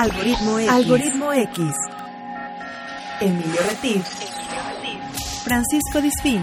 [0.00, 0.70] Algoritmo X.
[0.70, 1.76] Algoritmo X.
[3.20, 4.02] Emilio Retif.
[5.44, 6.40] Francisco Disfín.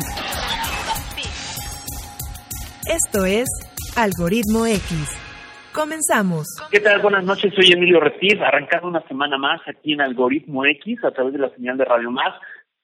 [2.87, 3.47] Esto es
[3.95, 5.19] Algoritmo X.
[5.73, 6.45] Comenzamos.
[6.69, 7.01] ¿Qué tal?
[7.01, 11.33] Buenas noches, soy Emilio Retif, arrancando una semana más aquí en Algoritmo X a través
[11.33, 12.35] de la señal de Radio Más.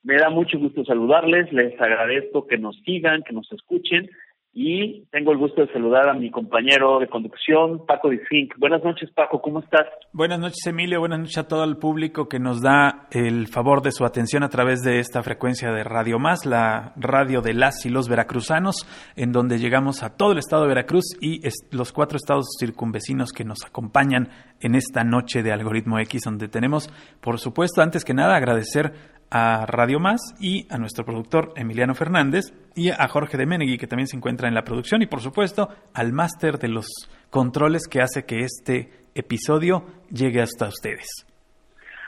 [0.02, 4.10] Me da mucho gusto saludarles, les agradezco que nos sigan, que nos escuchen
[4.56, 8.54] y tengo el gusto de saludar a mi compañero de conducción, Paco Difink.
[8.60, 9.88] Buenas noches, Paco, ¿cómo estás?
[10.12, 11.00] Buenas noches, Emilio.
[11.00, 14.50] Buenas noches a todo el público que nos da el favor de su atención a
[14.50, 19.32] través de esta frecuencia de Radio Más, la radio de las y los veracruzanos, en
[19.32, 21.42] donde llegamos a todo el estado de Veracruz y
[21.72, 24.30] los cuatro estados circunvecinos que nos acompañan
[24.62, 26.90] en esta noche de Algoritmo X, donde tenemos,
[27.22, 28.94] por supuesto, antes que nada, agradecer
[29.36, 33.88] a Radio Más y a nuestro productor Emiliano Fernández y a Jorge de Menegui, que
[33.88, 36.86] también se encuentra en la producción, y por supuesto al máster de los
[37.32, 41.26] controles que hace que este episodio llegue hasta ustedes.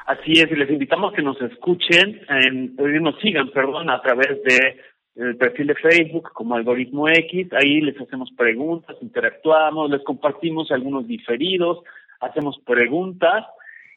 [0.06, 4.44] Así es, y les invitamos que nos escuchen, en, eh, nos sigan, perdón, a través
[4.44, 4.80] de
[5.16, 11.08] el perfil de Facebook como Algoritmo X, ahí les hacemos preguntas, interactuamos, les compartimos algunos
[11.08, 11.80] diferidos,
[12.20, 13.46] hacemos preguntas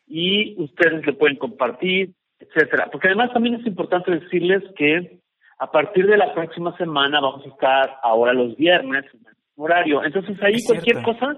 [0.06, 2.88] y ustedes le pueden compartir, etcétera.
[2.90, 5.20] Porque además también es importante decirles que
[5.58, 10.04] a partir de la próxima semana vamos a estar ahora los viernes en el horario.
[10.04, 11.36] Entonces ahí cualquier cosa,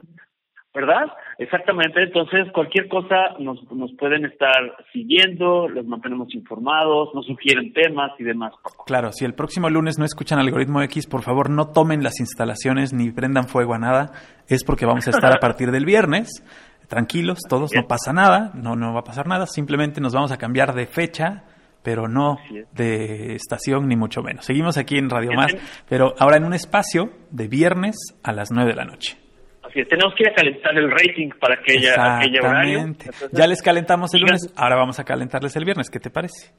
[0.74, 1.06] ¿verdad?
[1.38, 2.02] Exactamente.
[2.02, 8.24] Entonces cualquier cosa nos, nos pueden estar siguiendo, los mantenemos informados, nos sugieren temas y
[8.24, 8.52] demás.
[8.84, 12.92] Claro, si el próximo lunes no escuchan Algoritmo X, por favor no tomen las instalaciones
[12.92, 14.12] ni prendan fuego a nada.
[14.48, 16.44] Es porque vamos a estar a partir del viernes
[16.90, 20.36] tranquilos, todos, no pasa nada, no, no va a pasar nada, simplemente nos vamos a
[20.36, 21.44] cambiar de fecha,
[21.84, 22.36] pero no
[22.72, 24.44] de estación ni mucho menos.
[24.44, 25.56] Seguimos aquí en Radio Más,
[25.88, 29.16] pero ahora en un espacio de viernes a las 9 de la noche.
[29.62, 32.94] Así es, tenemos que ir a calentar el rating para aquella, aquella horario.
[33.30, 36.50] ya les calentamos el lunes, ahora vamos a calentarles el viernes, ¿qué te parece?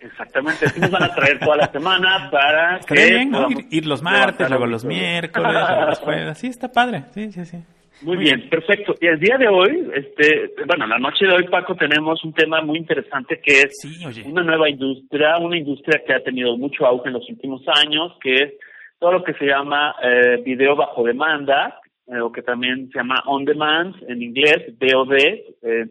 [0.00, 3.28] Exactamente, así nos van a traer toda la semana para que
[3.70, 7.58] ir, los martes, luego los miércoles, luego los jueves, así está padre, sí, sí, sí.
[8.04, 8.94] Muy bien, perfecto.
[9.00, 12.60] Y el día de hoy, este, bueno, la noche de hoy, Paco, tenemos un tema
[12.60, 17.14] muy interesante que es una nueva industria, una industria que ha tenido mucho auge en
[17.14, 18.52] los últimos años, que es
[18.98, 23.22] todo lo que se llama eh, video bajo demanda, eh, o que también se llama
[23.24, 25.86] on demand en inglés, VOD, eh,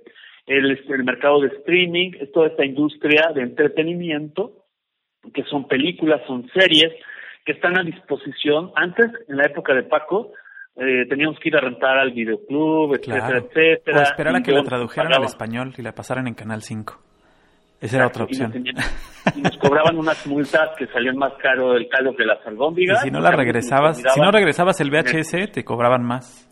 [0.45, 4.65] el, el mercado de streaming, es toda esta industria de entretenimiento,
[5.33, 6.93] que son películas, son series,
[7.43, 8.71] que están a disposición.
[8.75, 10.31] Antes, en la época de Paco,
[10.75, 13.99] eh, teníamos que ir a rentar al videoclub, etcétera, etcétera.
[13.99, 16.99] O esperar a que la tradujeran al español y la pasaran en Canal 5.
[17.81, 18.53] Esa era otra opción.
[19.35, 23.01] Y nos, cobraban unas multas que salían más caro el caldo que las albóndigas.
[23.01, 26.49] Y si no la regresabas, si no regresabas el VHS, te cobraban más.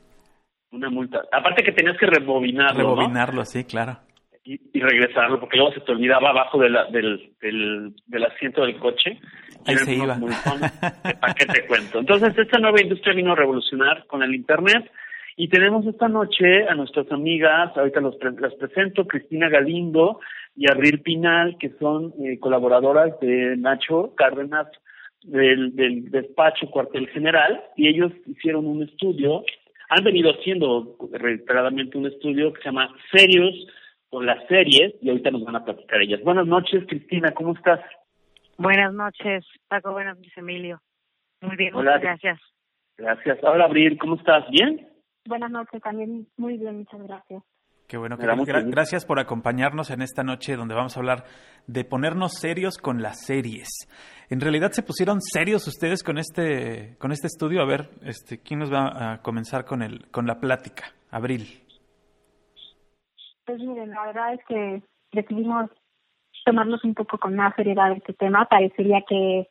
[0.71, 1.21] Una multa.
[1.31, 3.99] Aparte que tenías que rebobinarlo, Rebobinarlo, sí, claro
[4.43, 9.19] y, regresarlo, porque luego se te olvidaba abajo de del, del, del, asiento del coche.
[9.65, 10.17] Ahí se iba.
[11.21, 11.99] ¿Para qué te cuento?
[11.99, 14.91] Entonces, esta nueva industria vino a revolucionar con el Internet.
[15.37, 20.19] Y tenemos esta noche a nuestras amigas, ahorita los las presento, Cristina Galindo
[20.55, 24.67] y Abril Pinal, que son eh, colaboradoras de Nacho Cárdenas
[25.23, 29.43] del, del despacho cuartel general, y ellos hicieron un estudio,
[29.89, 33.55] han venido haciendo reiteradamente un estudio que se llama Serios
[34.09, 36.21] con las series y ahorita nos van a platicar ellas.
[36.23, 37.79] Buenas noches, Cristina, ¿cómo estás?
[38.61, 39.91] Buenas noches, Paco.
[39.91, 40.79] Buenas noches, Emilio.
[41.41, 42.39] Muy bien, muchas gracias.
[42.95, 43.39] Gracias.
[43.41, 44.43] Hola, Abril, ¿cómo estás?
[44.51, 44.87] ¿Bien?
[45.25, 47.43] Buenas noches, también muy bien, muchas gracias.
[47.87, 48.25] Qué bueno, que
[48.67, 51.23] gracias por acompañarnos en esta noche donde vamos a hablar
[51.65, 53.67] de ponernos serios con las series.
[54.29, 57.61] En realidad se pusieron serios ustedes con este con este estudio.
[57.63, 60.83] A ver, este, ¿quién nos va a comenzar con el con la plática?
[61.09, 61.63] Abril.
[63.45, 65.69] Pues miren, la verdad es que decidimos
[66.43, 68.45] tomarnos un poco con más seriedad este tema.
[68.45, 69.47] Parecería que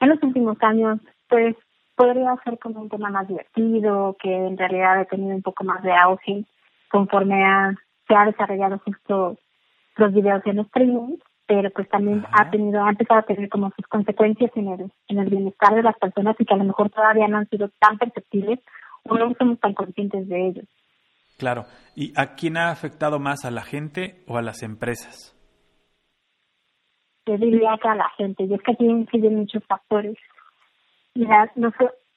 [0.00, 1.56] en los últimos años, pues,
[1.96, 5.82] podría ser como un tema más divertido, que en realidad ha tenido un poco más
[5.82, 6.44] de auge
[6.90, 7.74] conforme a,
[8.06, 9.36] se ha desarrollado justo
[9.96, 11.16] los videos en streaming,
[11.46, 15.18] pero pues también ha tenido, ha empezado a tener como sus consecuencias en el, en
[15.18, 17.98] el bienestar de las personas y que a lo mejor todavía no han sido tan
[17.98, 18.60] perceptibles
[19.04, 20.66] o no somos tan conscientes de ellos.
[21.38, 21.66] Claro.
[21.96, 25.37] ¿Y a quién ha afectado más, a la gente o a las empresas?
[27.36, 28.44] Que a la gente.
[28.44, 30.16] Y es que aquí incluyen muchos factores.
[31.14, 31.70] Mira, no,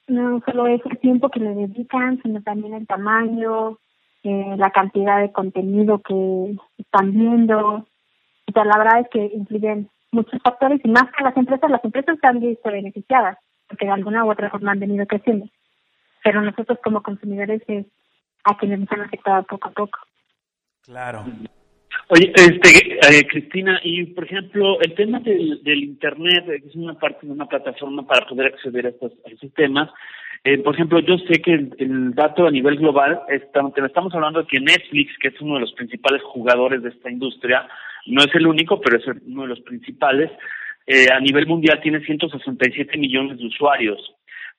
[0.08, 3.78] no solo es el tiempo que le dedican, sino también el tamaño,
[4.24, 7.86] eh, la cantidad de contenido que están viendo.
[8.48, 11.84] O sea, la verdad es que incluyen muchos factores y más que las empresas, las
[11.84, 13.38] empresas están visto beneficiadas
[13.68, 15.48] porque de alguna u otra forma han venido creciendo.
[16.24, 17.86] Pero nosotros como consumidores es
[18.46, 20.00] a quienes nos han afectado poco a poco.
[20.84, 21.26] Claro.
[22.14, 27.00] Oye, este, eh, Cristina, y por ejemplo, el tema del, del Internet, que es una
[27.00, 29.90] parte de una plataforma para poder acceder a estos, a estos temas,
[30.44, 34.60] eh, por ejemplo, yo sé que el, dato a nivel global, estamos hablando de que
[34.60, 37.66] Netflix, que es uno de los principales jugadores de esta industria,
[38.08, 40.30] no es el único, pero es uno de los principales,
[40.88, 44.02] eh, a nivel mundial tiene 167 millones de usuarios.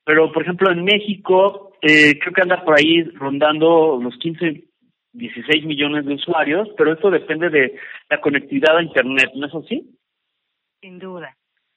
[0.07, 4.72] Pero, por ejemplo, en México, eh, creo que anda por ahí rondando los 15,
[5.13, 7.79] 16 millones de usuarios, pero esto depende de
[8.09, 9.99] la conectividad a Internet, ¿no es así?
[10.81, 11.37] Sin duda.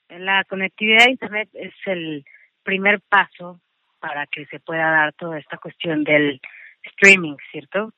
[0.10, 2.24] La conectividad a Internet es el
[2.64, 3.60] primer paso
[4.00, 6.40] para que se pueda dar toda esta cuestión del
[6.84, 7.92] streaming, ¿cierto?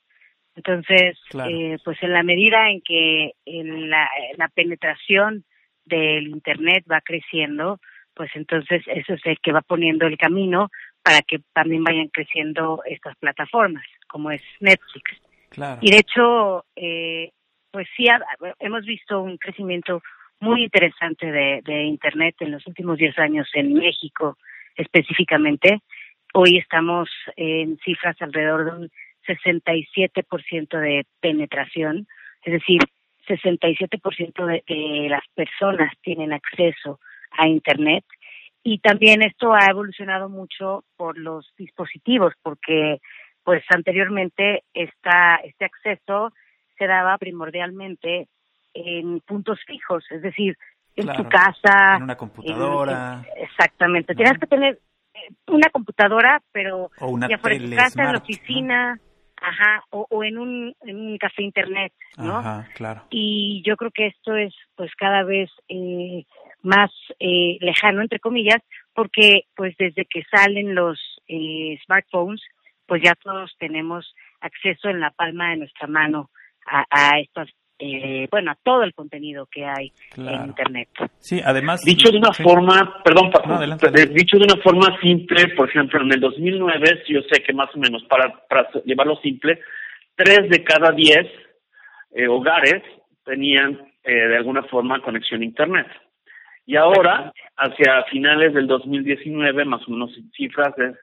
[0.55, 5.43] Entonces, eh, pues en la medida en que la, la penetración
[5.85, 7.79] del Internet va creciendo,
[8.15, 10.69] pues entonces eso es el que va poniendo el camino
[11.03, 15.21] para que también vayan creciendo estas plataformas, como es Netflix.
[15.81, 17.31] Y de hecho, eh,
[17.71, 18.05] pues sí,
[18.59, 20.01] hemos visto un crecimiento
[20.39, 24.37] muy interesante de, de Internet en los últimos 10 años en México
[24.75, 25.79] específicamente.
[26.33, 28.91] Hoy estamos en cifras alrededor de un
[29.27, 32.07] 67% de penetración,
[32.43, 32.81] es decir,
[33.27, 36.99] 67% de, de las personas tienen acceso
[37.31, 38.05] a Internet
[38.63, 42.99] y también esto ha evolucionado mucho por los dispositivos porque
[43.47, 46.33] pues anteriormente esta, este acceso
[46.77, 48.27] se daba primordialmente
[48.73, 50.57] en puntos fijos, es decir,
[50.97, 53.25] en tu casa, en una computadora.
[53.37, 54.81] exactamente, tienes que tener
[55.13, 56.91] eh, una computadora, pero
[57.29, 58.99] ya fuera en tu casa, en la oficina,
[59.41, 62.39] ajá, o, en, un, en un café internet, ¿no?
[62.39, 63.03] Ajá, claro.
[63.09, 66.25] Y yo creo que esto es, pues, cada vez eh,
[66.63, 66.91] más
[67.21, 68.61] eh, lejano, entre comillas,
[68.93, 72.41] porque, pues, desde que salen los eh, smartphones,
[72.87, 76.29] pues ya todos tenemos acceso en la palma de nuestra mano
[76.65, 77.49] a, a estas
[77.79, 80.89] eh, bueno, a todo el contenido que hay en Internet.
[81.19, 81.83] Sí, además...
[81.83, 83.29] Dicho de una forma, perdón,
[84.13, 87.77] dicho de una forma simple, por ejemplo, en el 2009, yo sé que más o
[87.77, 89.59] menos, para, para llevarlo simple,
[90.15, 91.27] tres de cada diez
[92.15, 92.81] eh, hogares
[93.23, 95.87] tenían eh, de alguna forma conexión a Internet.
[96.65, 100.95] Y ahora, hacia finales del 2019, más o menos cifras es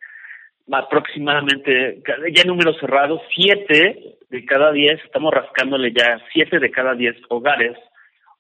[0.71, 6.95] aproximadamente, ya en números cerrados, siete de cada diez, estamos rascándole ya siete de cada
[6.95, 7.77] diez hogares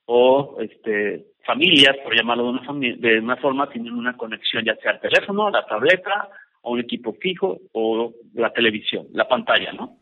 [0.06, 4.92] o este familias, por llamarlo de una, de una forma, tienen una conexión ya sea
[4.92, 6.30] al teléfono, la tableta,
[6.62, 9.98] o un equipo fijo, o la televisión, la pantalla, ¿no?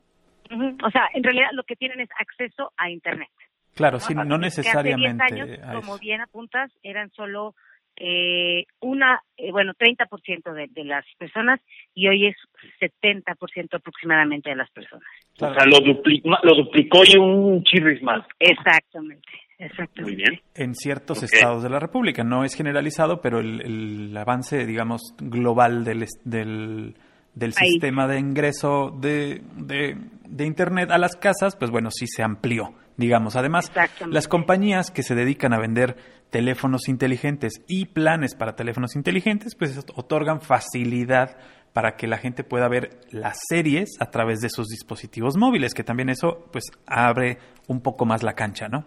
[0.84, 3.30] O sea, en realidad lo que tienen es acceso a Internet.
[3.74, 5.24] Claro, sí, no necesariamente.
[5.24, 7.54] hace 10 años, como bien apuntas, eran solo
[7.96, 11.60] eh, una, eh, bueno, 30% de, de las personas
[11.94, 12.36] y hoy es
[12.80, 15.06] 70% aproximadamente de las personas.
[15.40, 18.24] O sea, lo, lo duplicó y un chirris más.
[18.38, 19.28] Exactamente.
[19.58, 20.02] Exactamente.
[20.02, 20.40] Muy bien.
[20.54, 22.24] En ciertos estados de la República.
[22.24, 26.96] No es generalizado, pero el, el avance, digamos, global del, del,
[27.34, 29.96] del sistema de ingreso de, de,
[30.28, 33.36] de, Internet a las casas, pues bueno, sí se amplió, digamos.
[33.36, 33.72] Además,
[34.08, 35.96] las compañías que se dedican a vender
[36.32, 41.36] teléfonos inteligentes y planes para teléfonos inteligentes, pues otorgan facilidad
[41.74, 45.84] para que la gente pueda ver las series a través de sus dispositivos móviles, que
[45.84, 47.36] también eso pues abre
[47.68, 48.84] un poco más la cancha, ¿no?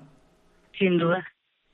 [0.78, 1.24] Sin duda,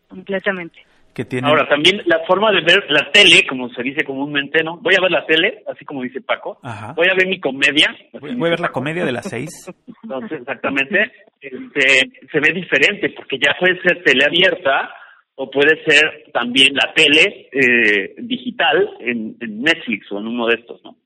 [0.10, 0.86] completamente.
[1.13, 1.48] Que tiene...
[1.48, 4.78] Ahora, también la forma de ver la tele, como se dice comúnmente, ¿no?
[4.78, 6.60] Voy a ver la tele, así como dice Paco.
[6.96, 7.96] Voy a ver mi comedia.
[8.13, 9.50] Voy, a ver la comedia de las seis.
[10.04, 11.12] Entonces, exactamente,
[11.42, 14.90] este, se ve diferente, porque ya puede ser tele abierta,
[15.36, 20.84] o puede ser también la tele eh, digital en, Netflix o en uno de estos,
[20.84, 20.98] ¿no?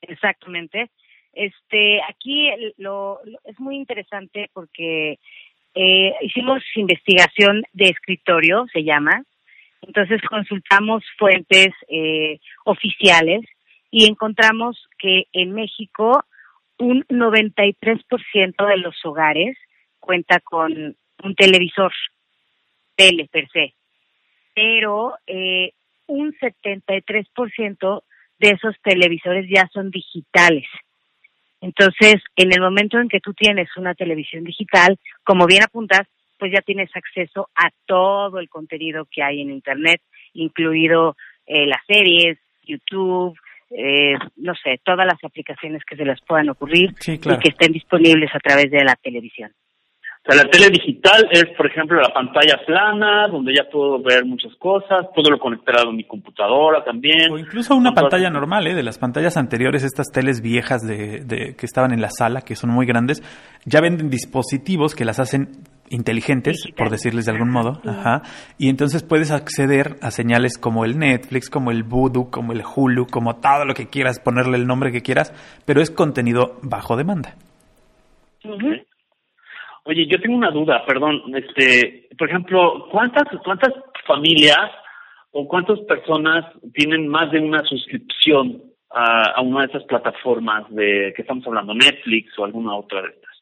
[0.00, 0.90] Exactamente.
[1.32, 5.18] Este, aquí lo, es muy interesante porque
[5.74, 9.22] eh, hicimos investigación de escritorio, se llama.
[9.82, 13.42] Entonces consultamos fuentes eh, oficiales
[13.90, 16.24] y encontramos que en México
[16.78, 19.56] un 93% de los hogares
[20.00, 21.92] cuenta con un televisor
[23.30, 23.74] per se,
[24.54, 25.72] pero eh,
[26.06, 28.02] un 73%
[28.38, 30.66] de esos televisores ya son digitales.
[31.60, 36.52] Entonces, en el momento en que tú tienes una televisión digital, como bien apuntas, pues
[36.52, 40.00] ya tienes acceso a todo el contenido que hay en Internet,
[40.34, 41.16] incluido
[41.46, 43.38] eh, las series, YouTube,
[43.70, 48.34] eh, no sé, todas las aplicaciones que se les puedan ocurrir y que estén disponibles
[48.34, 49.52] a través de la televisión.
[50.24, 54.24] O sea, la tele digital es, por ejemplo, la pantalla plana, donde ya puedo ver
[54.24, 57.32] muchas cosas, puedo lo conectar a mi computadora también.
[57.32, 58.74] O incluso una pantalla normal, ¿eh?
[58.74, 62.54] De las pantallas anteriores, estas teles viejas de, de, que estaban en la sala, que
[62.54, 63.20] son muy grandes,
[63.64, 68.22] ya venden dispositivos que las hacen inteligentes, por decirles de algún modo, ajá,
[68.58, 73.08] y entonces puedes acceder a señales como el Netflix, como el Voodoo, como el Hulu,
[73.08, 75.34] como todo lo que quieras, ponerle el nombre que quieras,
[75.66, 77.34] pero es contenido bajo demanda.
[79.84, 83.72] Oye, yo tengo una duda, perdón, este, por ejemplo, ¿cuántas cuántas
[84.06, 84.70] familias
[85.32, 91.12] o cuántas personas tienen más de una suscripción a, a una de esas plataformas de
[91.16, 93.32] que estamos hablando, Netflix o alguna otra de estas?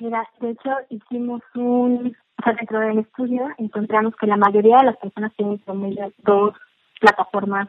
[0.00, 4.86] Mira, de hecho hicimos un, o sea, dentro del estudio encontramos que la mayoría de
[4.86, 6.54] las personas tienen promedio dos
[7.00, 7.68] plataformas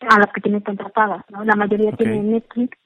[0.00, 1.44] a las que tienen contratadas, ¿no?
[1.44, 2.78] La mayoría tienen Netflix,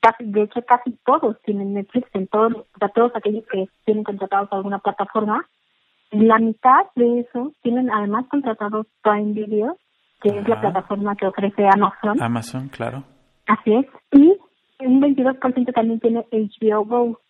[0.00, 4.04] casi, de hecho casi todos tienen Netflix, en todos, o sea, todos aquellos que tienen
[4.04, 5.46] contratados alguna plataforma,
[6.10, 9.76] la mitad de esos tienen además contratados Prime Video,
[10.22, 12.22] que es la plataforma que ofrece Amazon.
[12.22, 13.04] Amazon, claro.
[13.46, 14.36] Así es, y
[14.80, 17.20] un 22% también tiene HBO Go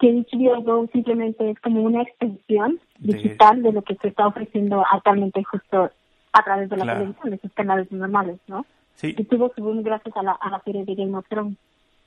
[0.00, 4.84] que HBO Go simplemente es como una extensión digital de, lo que se está ofreciendo
[4.90, 5.90] actualmente justo
[6.32, 8.66] a través de la televisión, de sus canales normales, ¿no?
[8.94, 9.14] Sí.
[9.16, 11.56] Y tuvo su boom gracias a la, a la serie de Game of Thrones.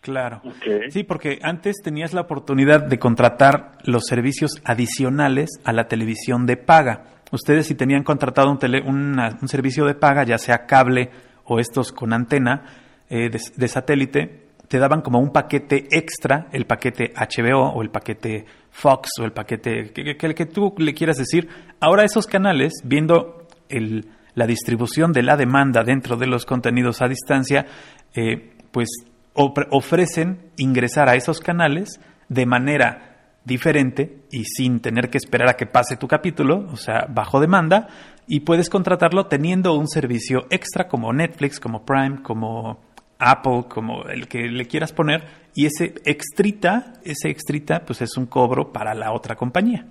[0.01, 0.42] Claro.
[0.89, 6.56] Sí, porque antes tenías la oportunidad de contratar los servicios adicionales a la televisión de
[6.56, 7.04] paga.
[7.32, 11.10] Ustedes si tenían contratado un, tele, una, un servicio de paga, ya sea cable
[11.44, 12.63] o estos con antena
[13.10, 17.89] eh, de, de satélite, te daban como un paquete extra, el paquete HBO o el
[17.89, 21.48] paquete Fox o el paquete que, que, que tú le quieras decir.
[21.80, 27.08] Ahora esos canales, viendo el, la distribución de la demanda dentro de los contenidos a
[27.08, 27.66] distancia,
[28.13, 28.89] eh, pues
[29.38, 33.08] ofrecen ingresar a esos canales de manera
[33.46, 37.88] diferente y sin tener que esperar a que pase tu capítulo, o sea, bajo demanda,
[38.27, 42.82] y puedes contratarlo teniendo un servicio extra como Netflix, como Prime, como
[43.20, 45.24] Apple, como el que le quieras poner,
[45.56, 49.86] y ese extrita, ese extrita, pues es un cobro para la otra compañía.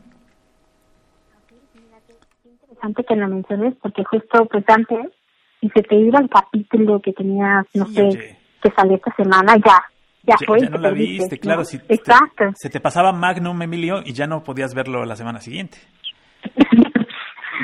[2.77, 5.13] interesante que lo menciones, porque justo pues antes,
[5.61, 9.83] si se te iba el capítulo que tenías, no sé, que salió esta semana, ya,
[10.23, 10.61] ya, fue.
[10.61, 11.65] Ya no la viste, claro.
[11.65, 12.45] Si Exacto.
[12.55, 15.79] se te pasaba Magnum, Emilio, y ya no podías verlo la semana siguiente.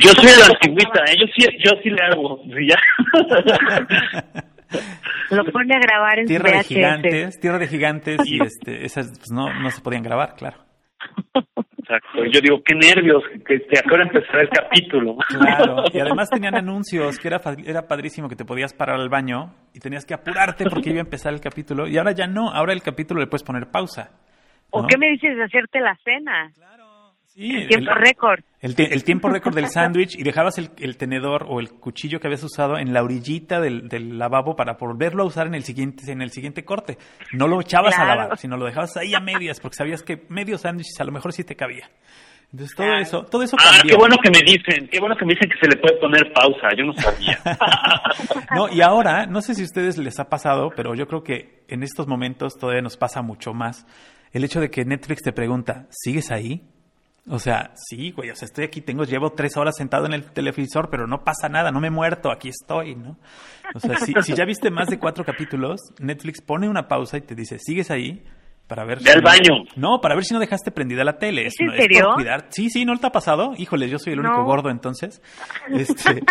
[0.01, 1.17] Yo soy la antigüita, ¿eh?
[1.21, 2.79] yo sí, yo sí le hago, ya.
[5.31, 9.31] Lo pone a grabar en tierra de gigantes, tierra de gigantes y este, esas pues,
[9.31, 10.59] no, no se podían grabar, claro.
[11.93, 12.25] Exacto.
[12.25, 15.17] Yo digo, qué nervios, que te acaba de empezar el capítulo.
[15.43, 19.55] Claro, y además tenían anuncios, que era, era padrísimo que te podías parar al baño
[19.75, 21.89] y tenías que apurarte porque iba a empezar el capítulo.
[21.89, 24.11] Y ahora ya no, ahora el capítulo le puedes poner pausa.
[24.73, 24.81] ¿no?
[24.81, 26.53] ¿O qué me dices de hacerte la cena?
[26.55, 26.82] Claro.
[27.35, 28.41] Sí, el tiempo récord.
[28.61, 32.27] El, el, tiempo récord del sándwich y dejabas el, el, tenedor o el cuchillo que
[32.27, 36.11] habías usado en la orillita del, del, lavabo para volverlo a usar en el siguiente
[36.13, 36.99] en el siguiente corte.
[37.33, 38.11] No lo echabas claro.
[38.11, 41.13] a lavar, sino lo dejabas ahí a medias porque sabías que medio sándwich a lo
[41.13, 41.91] mejor sí te cabía.
[42.53, 43.95] Entonces todo eso, todo eso ah, cambió.
[43.95, 46.33] qué bueno que me dicen, qué bueno que me dicen que se le puede poner
[46.35, 47.39] pausa, yo no sabía.
[48.55, 51.65] no, y ahora, no sé si a ustedes les ha pasado, pero yo creo que
[51.69, 53.87] en estos momentos todavía nos pasa mucho más
[54.33, 56.63] el hecho de que Netflix te pregunta, ¿sigues ahí?
[57.29, 60.33] O sea, sí, güey, o sea, estoy aquí, tengo, llevo tres horas sentado en el
[60.33, 63.17] televisor, pero no pasa nada, no me he muerto, aquí estoy, ¿no?
[63.75, 67.21] O sea, si, si ya viste más de cuatro capítulos, Netflix pone una pausa y
[67.21, 68.25] te dice, ¿sigues ahí?
[68.67, 69.65] Para ver si al no, baño.
[69.77, 71.47] No, para ver si no dejaste prendida la tele.
[71.47, 72.09] ¿Es, ¿En serio?
[72.09, 72.47] Es cuidar.
[72.51, 73.53] Sí, sí, ¿no te ha pasado?
[73.59, 74.45] Híjole, yo soy el único no.
[74.45, 75.21] gordo entonces.
[75.69, 76.23] Este,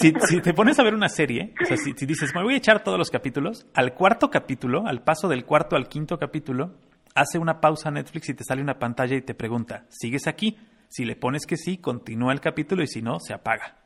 [0.00, 2.54] si, si, te pones a ver una serie, o sea, si, si dices, me voy
[2.54, 6.72] a echar todos los capítulos, al cuarto capítulo, al paso del cuarto al quinto capítulo,
[7.14, 10.56] hace una pausa a Netflix y te sale una pantalla y te pregunta, ¿sigues aquí?
[10.88, 13.76] Si le pones que sí, continúa el capítulo y si no, se apaga.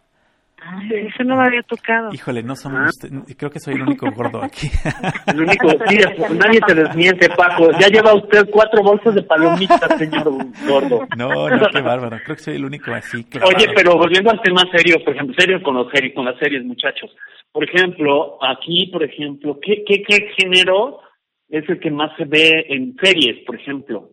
[0.58, 2.12] Ay, eso no me había tocado.
[2.12, 2.88] Híjole, no somos.
[2.88, 4.68] Usted, creo que soy el único gordo aquí.
[5.26, 5.98] El único, sí,
[6.34, 7.70] nadie te desmiente, Paco.
[7.78, 10.24] Ya lleva usted cuatro bolsas de palomitas, señor
[10.66, 11.06] gordo.
[11.16, 12.18] No, no, qué bárbaro.
[12.24, 13.22] Creo que soy el único así.
[13.24, 13.48] Claro.
[13.48, 16.64] Oye, pero volviendo al tema serio, por ejemplo, serio con los series, con las series,
[16.64, 17.14] muchachos.
[17.52, 21.00] Por ejemplo, aquí, por ejemplo, ¿qué, qué, qué género
[21.48, 24.10] es el que más se ve en series, por ejemplo?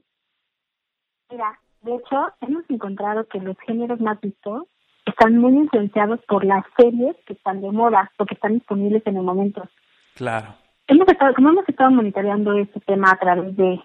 [1.32, 4.64] Mira, de hecho, hemos encontrado que los géneros más vistos
[5.06, 9.18] están muy influenciados por las series que están de moda o que están disponibles en
[9.18, 9.68] el momento.
[10.16, 10.56] Claro.
[10.88, 13.80] Hemos estado, como hemos estado monitoreando este tema a través de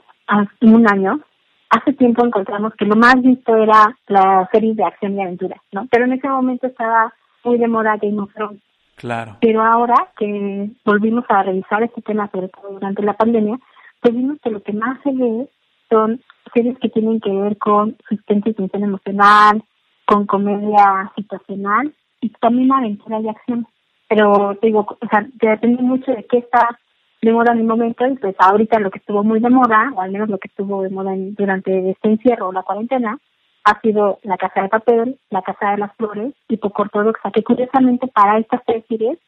[0.62, 1.20] un año,
[1.70, 5.86] hace tiempo encontramos que lo más visto era la serie de acción y aventura, ¿no?
[5.90, 7.12] Pero en ese momento estaba
[7.44, 8.62] muy de moda Game of Thrones.
[8.98, 9.36] Claro.
[9.40, 13.58] Pero ahora que volvimos a revisar este tema, sobre durante la pandemia,
[14.00, 15.48] pues vimos que lo que más se ve
[15.88, 16.20] son
[16.52, 19.62] series que tienen que ver con sustento y tensión emocional,
[20.04, 23.66] con comedia situacional y también aventura y acción.
[24.08, 26.78] Pero te digo, o sea, depende mucho de qué está
[27.22, 30.00] de moda en el momento y pues ahorita lo que estuvo muy de moda, o
[30.00, 33.18] al menos lo que estuvo de moda durante este encierro o la cuarentena,
[33.64, 37.42] ha sido La Casa de Papel, La Casa de las Flores y Poco Ortodoxa, que
[37.42, 39.18] curiosamente para estas tres series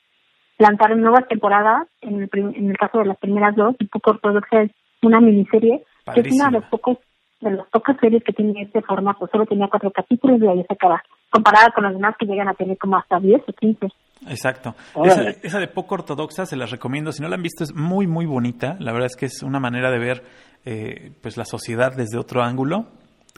[0.58, 4.62] lanzaron nuevas temporadas, en el, en el caso de las primeras dos, y Poco Ortodoxa
[4.62, 4.70] es
[5.02, 5.84] una miniserie,
[6.14, 6.98] que es una de los pocos
[7.40, 10.74] de las pocas series que tiene este formato, solo tenía cuatro capítulos y ahí se
[10.74, 13.88] acaba, comparada con las demás que llegan a tener como hasta diez o quince.
[14.28, 14.74] Exacto.
[15.02, 17.12] Esa, esa, de poco ortodoxa se las recomiendo.
[17.12, 18.76] Si no la han visto, es muy, muy bonita.
[18.78, 20.22] La verdad es que es una manera de ver
[20.66, 22.88] eh, pues la sociedad desde otro ángulo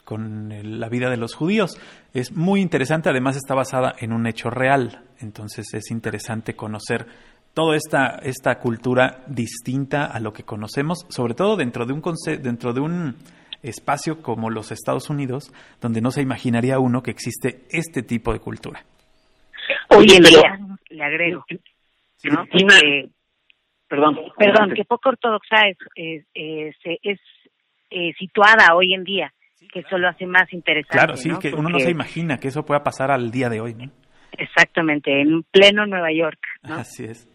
[0.03, 1.79] con la vida de los judíos.
[2.13, 7.05] Es muy interesante, además está basada en un hecho real, entonces es interesante conocer
[7.53, 12.01] toda esta, esta cultura distinta a lo que conocemos, sobre todo dentro de un
[12.41, 13.15] dentro de un
[13.61, 18.39] espacio como los Estados Unidos, donde no se imaginaría uno que existe este tipo de
[18.39, 18.83] cultura.
[19.89, 20.19] Oye,
[20.89, 21.45] le agrego,
[23.87, 27.19] perdón, perdón, que poco ortodoxa es, es, es,
[27.89, 29.33] eh, situada hoy en día
[29.71, 30.97] que eso lo hace más interesante.
[30.97, 33.73] Claro, sí, que uno no se imagina que eso pueda pasar al día de hoy,
[33.73, 33.91] ¿no?
[34.37, 36.39] Exactamente, en pleno Nueva York.
[36.63, 37.29] Así es.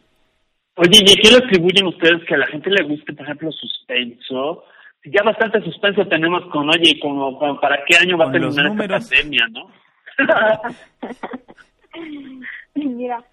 [0.74, 4.64] Oye, ¿y qué le atribuyen ustedes que a la gente le guste, por ejemplo, suspenso?
[5.04, 9.46] Ya bastante suspenso tenemos con, oye, como, para qué año va a terminar esta pandemia,
[9.50, 9.70] ¿no?
[12.74, 13.24] Mira,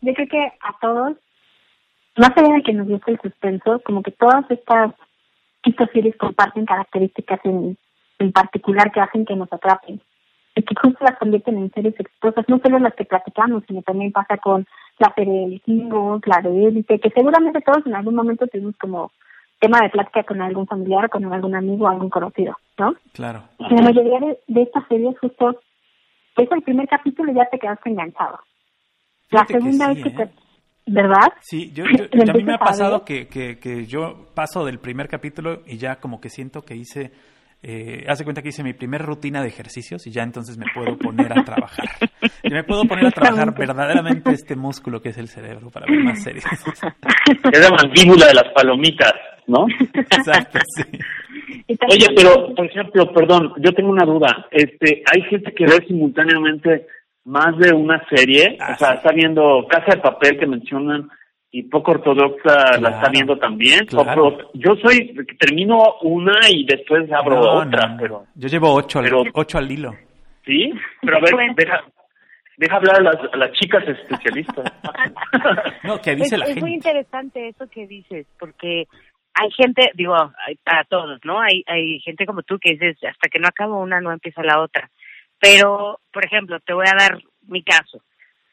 [0.00, 1.16] yo creo que a todos,
[2.16, 4.94] más allá de que nos guste el suspenso, como que todas estas,
[5.62, 7.76] estas series comparten características en
[8.18, 10.00] en particular que hacen que nos atrapen
[10.54, 14.10] y que justo las convierten en series exitosas, no solo las que platicamos, sino también
[14.10, 14.66] pasa con
[14.98, 19.12] la serie de vikingos, la de élite, que seguramente todos en algún momento tenemos como
[19.60, 22.94] tema de plática con algún familiar, con algún amigo, algún conocido, ¿no?
[23.12, 23.44] Claro.
[23.58, 25.60] la mayoría de, estas series justo
[26.36, 28.38] es el primer capítulo y ya te quedaste enganchado.
[29.30, 30.22] La segunda vez que te...
[30.24, 30.30] ¿eh?
[30.86, 31.32] ¿Verdad?
[31.40, 31.84] Sí, yo,
[32.30, 35.96] a mí me ha pasado que, que, que yo paso del primer capítulo y ya
[35.96, 37.12] como que siento que hice
[37.62, 40.96] eh, hace cuenta que hice mi primera rutina de ejercicios y ya entonces me puedo
[40.96, 41.86] poner a trabajar.
[42.42, 46.02] Y me puedo poner a trabajar verdaderamente este músculo que es el cerebro para ver
[46.04, 46.44] más series.
[47.52, 49.12] Es la mandíbula de las palomitas,
[49.46, 49.66] ¿no?
[49.92, 50.82] Exacto, sí.
[51.90, 54.46] Oye, pero, por ejemplo, perdón, yo tengo una duda.
[54.50, 56.86] Este, hay gente que ve simultáneamente
[57.24, 61.08] más de una serie, o sea, está viendo Casa de Papel que mencionan
[61.50, 63.86] y poco ortodoxa la está viendo también.
[64.54, 68.26] yo soy, termino una y después abro otra, pero...
[68.34, 69.00] Yo llevo ocho,
[69.32, 69.94] ocho al hilo.
[70.44, 71.84] Sí, pero a ver, deja,
[72.56, 74.72] deja hablar a las, a las chicas especialistas.
[75.84, 78.86] no, que dice es, la es muy interesante eso que dices, porque
[79.34, 80.14] hay gente, digo,
[80.64, 81.40] para todos, ¿no?
[81.40, 84.60] Hay, hay gente como tú que dices, hasta que no acabo una, no empieza la
[84.60, 84.90] otra.
[85.40, 88.02] Pero, por ejemplo, te voy a dar mi caso.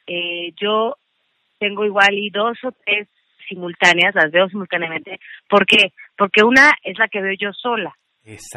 [0.05, 0.95] Eh, yo
[1.59, 3.07] tengo igual y dos o tres
[3.47, 5.19] simultáneas, las veo simultáneamente.
[5.49, 5.93] ¿Por qué?
[6.17, 7.93] Porque una es la que veo yo sola.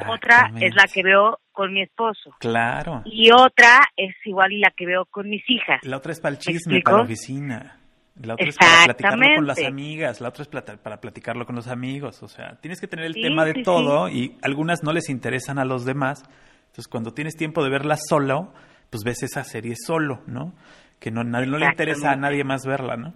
[0.08, 2.34] Otra es la que veo con mi esposo.
[2.40, 3.02] Claro.
[3.04, 5.80] Y otra es igual y la que veo con mis hijas.
[5.82, 7.80] La otra es para el chisme, para la oficina.
[8.20, 11.68] La otra es para platicarlo con las amigas, la otra es para platicarlo con los
[11.68, 12.22] amigos.
[12.22, 15.64] O sea, tienes que tener el tema de todo y algunas no les interesan a
[15.64, 16.22] los demás.
[16.68, 18.52] Entonces, cuando tienes tiempo de verla solo,
[18.90, 20.54] pues ves esa serie solo, ¿no?
[21.00, 23.14] Que no, no le interesa a nadie más verla, ¿no?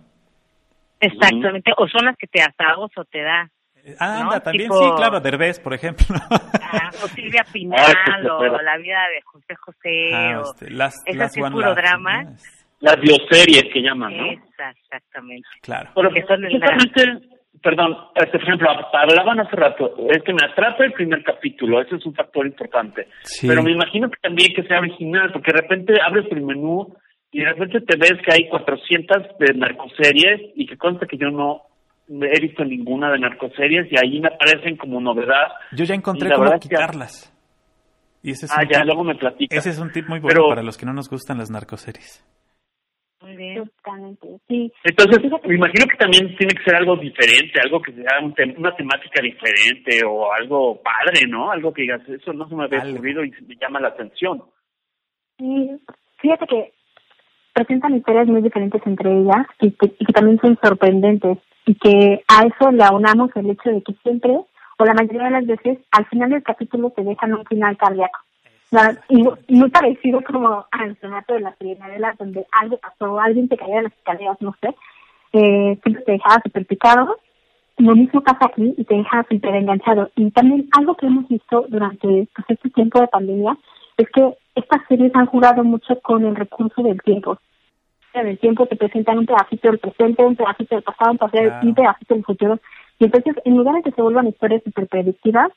[1.00, 3.50] Exactamente, o son las que te asagos o te da.
[3.98, 6.06] Ah, anda, también sí, claro, Derbez, por ejemplo.
[6.30, 11.36] Ah, o Silvia Pinal, o La vida de José José, ah, o este, las, las
[11.36, 12.34] puro drama.
[12.78, 14.26] Las bioseries que llaman, ¿no?
[14.30, 15.48] Exactamente.
[15.62, 15.90] Claro.
[15.94, 16.42] Porque son
[17.62, 21.96] perdón, este, por ejemplo, hablaban hace rato, es que me atrapa el primer capítulo, ese
[21.96, 23.08] es un factor importante.
[23.40, 26.94] Pero me imagino que también que sea original, porque de repente abres el menú
[27.32, 31.30] y de repente te ves que hay 400 de narcoseries y que consta que yo
[31.30, 31.62] no
[32.08, 35.48] he visto ninguna de narcoseries y ahí me aparecen como novedad.
[35.72, 37.32] Yo ya encontré cómo quitarlas.
[38.22, 39.58] Y ese es ah, ya, luego me platicas.
[39.58, 42.22] Ese es un tip muy bueno para los que no nos gustan las narcoseries.
[43.22, 43.70] Muy bien.
[44.48, 44.70] Sí.
[44.84, 49.22] Entonces, me imagino que también tiene que ser algo diferente, algo que sea una temática
[49.22, 51.50] diferente o algo padre, ¿no?
[51.50, 54.42] Algo que digas, eso no se me había ocurrido y me llama la atención.
[55.38, 55.70] Sí,
[56.20, 56.72] fíjate que
[57.52, 62.70] presentan historias muy diferentes entre ellas y que, también son sorprendentes y que a eso
[62.70, 64.38] le aunamos el hecho de que siempre
[64.78, 68.18] o la mayoría de las veces al final del capítulo te dejan un final cardíaco.
[69.10, 69.22] Y
[69.54, 73.82] muy parecido como al formato de las telenovelas donde algo pasó, alguien te caía de
[73.82, 74.74] las escaleras, no sé,
[75.34, 77.16] eh, siempre te dejaba súper picado
[77.78, 80.10] lo mismo pasa aquí y te deja súper enganchado.
[80.16, 83.56] Y también algo que hemos visto durante pues, este tiempo de pandemia
[83.96, 87.38] es que estas series han jugado mucho con el recurso del tiempo.
[88.14, 92.14] En el tiempo te presentan un pedacito del presente, un pedacito del pasado, un pedacito
[92.14, 92.58] del futuro.
[92.98, 95.50] Y entonces, en lugar de que se vuelvan historias súper predictivas,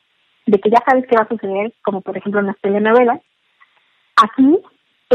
[0.45, 3.19] de que ya sabes qué va a suceder, como por ejemplo en las telenovelas,
[4.15, 4.57] aquí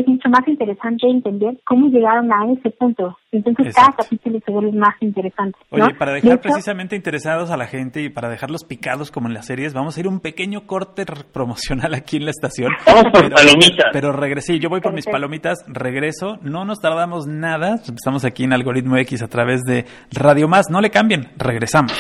[0.01, 3.17] es mucho más interesante entender cómo llegaron a ese punto.
[3.33, 5.59] Entonces cada capítulo se vuelve más interesante.
[5.71, 9.47] Oye, para dejar precisamente interesados a la gente y para dejarlos picados como en las
[9.47, 12.73] series, vamos a ir un pequeño corte promocional aquí en la estación.
[12.87, 13.91] Vamos por palomitas.
[13.93, 18.53] Pero regresé, yo voy por mis palomitas, regreso, no nos tardamos nada, estamos aquí en
[18.53, 21.93] Algoritmo X a través de Radio Más, no le cambien, regresamos.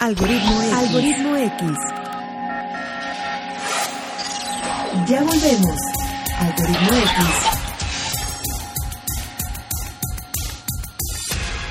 [0.00, 0.72] Algoritmo X.
[0.78, 2.00] Algoritmo X.
[5.06, 5.99] Ya volvemos.
[6.40, 7.50] Algoritmo X.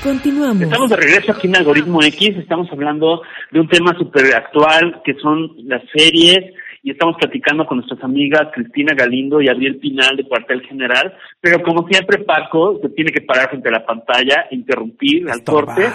[0.00, 0.62] Continuamos.
[0.62, 2.36] Estamos de regreso aquí en Algoritmo X.
[2.36, 6.54] Estamos hablando de un tema súper actual que son las series
[6.84, 11.16] y estamos platicando con nuestras amigas Cristina Galindo y Ariel Pinal de Cuartel General.
[11.40, 15.88] Pero como siempre, Paco se tiene que parar frente a la pantalla, interrumpir al corte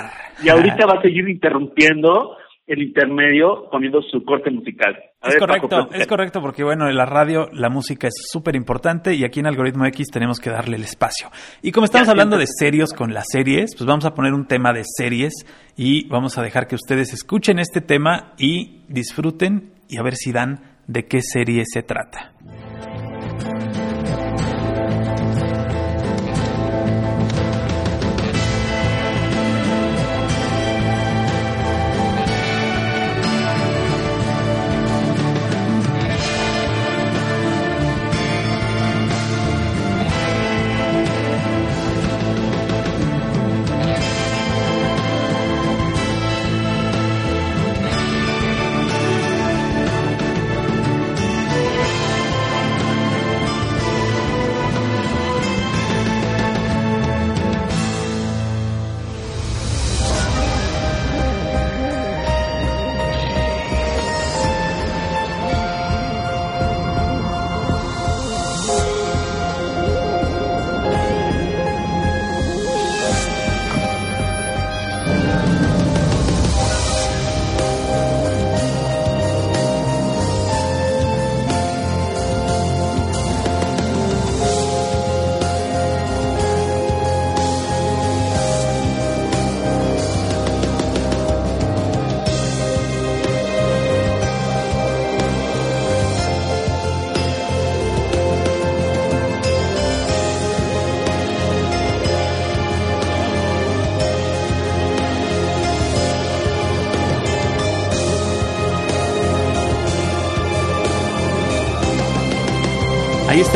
[0.43, 2.35] y ahorita va a seguir interrumpiendo
[2.67, 4.97] el intermedio poniendo su corte musical.
[5.25, 9.23] Es correcto, es correcto porque bueno, en la radio la música es súper importante y
[9.23, 11.31] aquí en Algoritmo X tenemos que darle el espacio.
[11.61, 14.73] Y como estamos hablando de serios con las series, pues vamos a poner un tema
[14.73, 15.33] de series
[15.75, 20.31] y vamos a dejar que ustedes escuchen este tema y disfruten y a ver si
[20.31, 22.33] dan de qué serie se trata.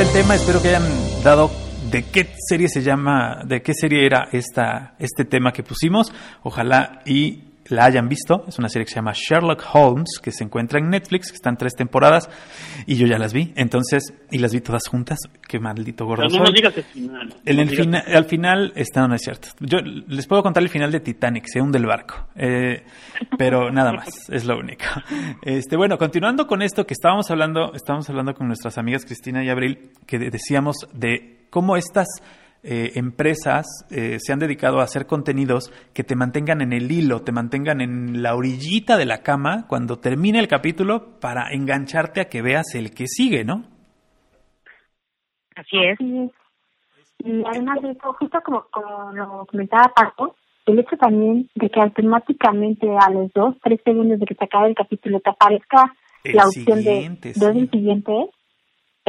[0.02, 0.84] El tema, espero que hayan
[1.24, 1.52] dado
[1.92, 6.14] de qué serie se llama, de qué serie era esta, este tema que pusimos.
[6.42, 8.46] Ojalá y la hayan visto.
[8.48, 11.58] Es una serie que se llama Sherlock Holmes, que se encuentra en Netflix, que están
[11.58, 12.30] tres temporadas,
[12.86, 13.54] y yo ya las vi.
[13.56, 15.20] Entonces, y las vi todas juntas.
[15.48, 16.28] Qué maldito gordo.
[16.28, 17.36] no nos digas el final.
[17.46, 19.50] el final al final, está, no es cierto.
[19.60, 22.28] Yo les puedo contar el final de Titanic, se hunde el barco.
[22.36, 22.84] Eh,
[23.38, 24.84] pero nada más, es lo único.
[25.42, 29.50] Este, bueno, continuando con esto que estábamos hablando, estábamos hablando con nuestras amigas Cristina y
[29.50, 32.08] Abril, que decíamos de cómo estas
[32.62, 37.22] eh, empresas eh, se han dedicado a hacer contenidos que te mantengan en el hilo,
[37.22, 42.26] te mantengan en la orillita de la cama cuando termine el capítulo para engancharte a
[42.26, 43.64] que veas el que sigue, ¿no?
[45.56, 46.00] Así es.
[46.02, 51.82] Y además de eso, justo como, como lo comentaba Paco, el hecho también de que
[51.82, 55.94] automáticamente a los dos, tres segundos de que se acabe el capítulo te aparezca
[56.24, 58.30] la opción de dos el siguiente,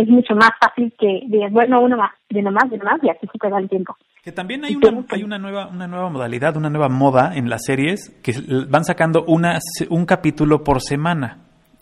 [0.01, 3.03] es mucho más fácil que digas, bueno, uno más, de uno más, de uno más,
[3.03, 3.97] y así se queda el tiempo.
[4.23, 7.65] Que también hay una, hay una nueva, una nueva modalidad, una nueva moda en las
[7.65, 8.35] series que
[8.69, 9.59] van sacando una,
[9.89, 11.39] un capítulo por semana.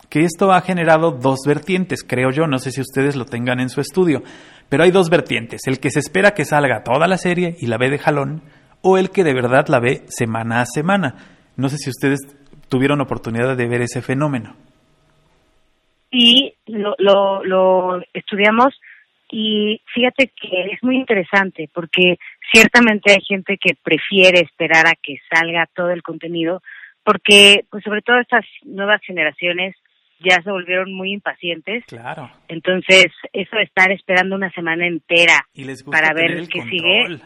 [0.09, 3.69] Que esto ha generado dos vertientes, creo yo, no sé si ustedes lo tengan en
[3.69, 4.23] su estudio,
[4.67, 7.77] pero hay dos vertientes, el que se espera que salga toda la serie y la
[7.77, 8.41] ve de jalón,
[8.81, 11.15] o el que de verdad la ve semana a semana.
[11.57, 12.19] No sé si ustedes
[12.69, 14.55] tuvieron oportunidad de ver ese fenómeno
[16.11, 18.79] y lo, lo, lo estudiamos
[19.31, 22.17] y fíjate que es muy interesante porque
[22.51, 26.61] ciertamente hay gente que prefiere esperar a que salga todo el contenido
[27.03, 29.75] porque pues sobre todo estas nuevas generaciones
[30.19, 31.85] ya se volvieron muy impacientes.
[31.85, 32.29] Claro.
[32.47, 35.47] Entonces, eso de estar esperando una semana entera
[35.89, 37.19] para ver qué sigue.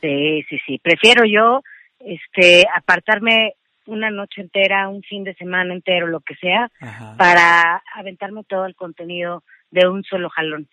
[0.00, 0.78] Sí, sí, sí.
[0.82, 1.62] Prefiero yo
[2.00, 3.54] este, apartarme
[3.86, 7.16] una noche entera, un fin de semana entero, lo que sea, Ajá.
[7.16, 10.68] para aventarme todo el contenido de un solo jalón.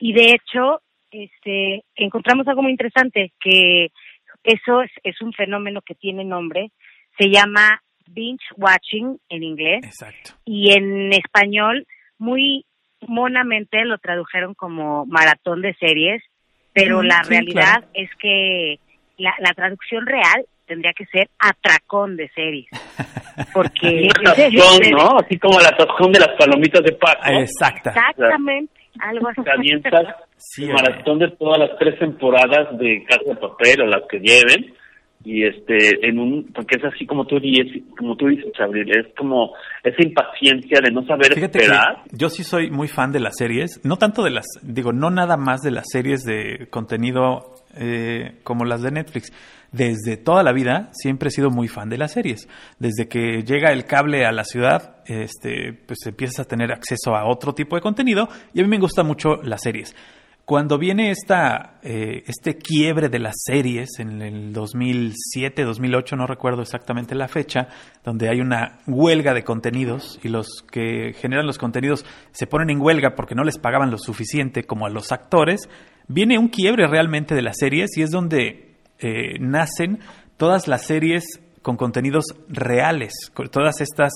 [0.00, 3.90] Y de hecho, este, encontramos algo muy interesante, que
[4.42, 6.70] eso es, es un fenómeno que tiene nombre,
[7.18, 10.32] se llama binge watching en inglés Exacto.
[10.44, 11.86] y en español
[12.18, 12.66] muy
[13.06, 16.22] monamente lo tradujeron como maratón de series,
[16.72, 17.86] pero Mm, la sí, realidad claro.
[17.94, 18.78] es que
[19.16, 22.68] la, la traducción real tendría que ser atracón de series,
[23.52, 25.18] porque Un atascón, ¿no?
[25.18, 27.22] Así como el atascón de las palomitas de Paco.
[27.26, 27.90] Exacta.
[27.90, 29.42] exactamente algo así.
[29.50, 34.18] Avientas Sí, maratón de todas las tres temporadas de Casa de Papel o las que
[34.18, 34.74] lleven
[35.24, 39.06] y este en un porque es así como tú dices como tú dices Abril es
[39.16, 43.20] como esa impaciencia de no saber Fíjate que esperar yo sí soy muy fan de
[43.20, 47.54] las series, no tanto de las, digo, no nada más de las series de contenido
[47.76, 49.32] eh, como las de Netflix.
[49.74, 52.46] Desde toda la vida siempre he sido muy fan de las series.
[52.78, 57.26] Desde que llega el cable a la ciudad, este, pues empiezas a tener acceso a
[57.26, 59.96] otro tipo de contenido y a mí me gustan mucho las series.
[60.44, 66.62] Cuando viene esta, eh, este quiebre de las series en el 2007, 2008, no recuerdo
[66.62, 67.66] exactamente la fecha,
[68.04, 72.80] donde hay una huelga de contenidos y los que generan los contenidos se ponen en
[72.80, 75.68] huelga porque no les pagaban lo suficiente como a los actores,
[76.06, 78.73] viene un quiebre realmente de las series y es donde
[79.04, 79.98] eh, nacen
[80.36, 81.24] todas las series
[81.62, 84.12] con contenidos reales, con todas estas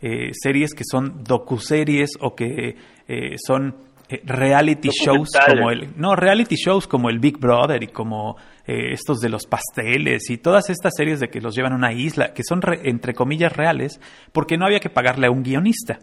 [0.00, 2.76] eh, series que son docuseries o que
[3.08, 3.76] eh, son
[4.08, 8.92] eh, reality shows como el no reality shows como el Big Brother y como eh,
[8.92, 12.32] estos de los pasteles y todas estas series de que los llevan a una isla
[12.34, 14.00] que son re- entre comillas reales
[14.32, 15.98] porque no había que pagarle a un guionista.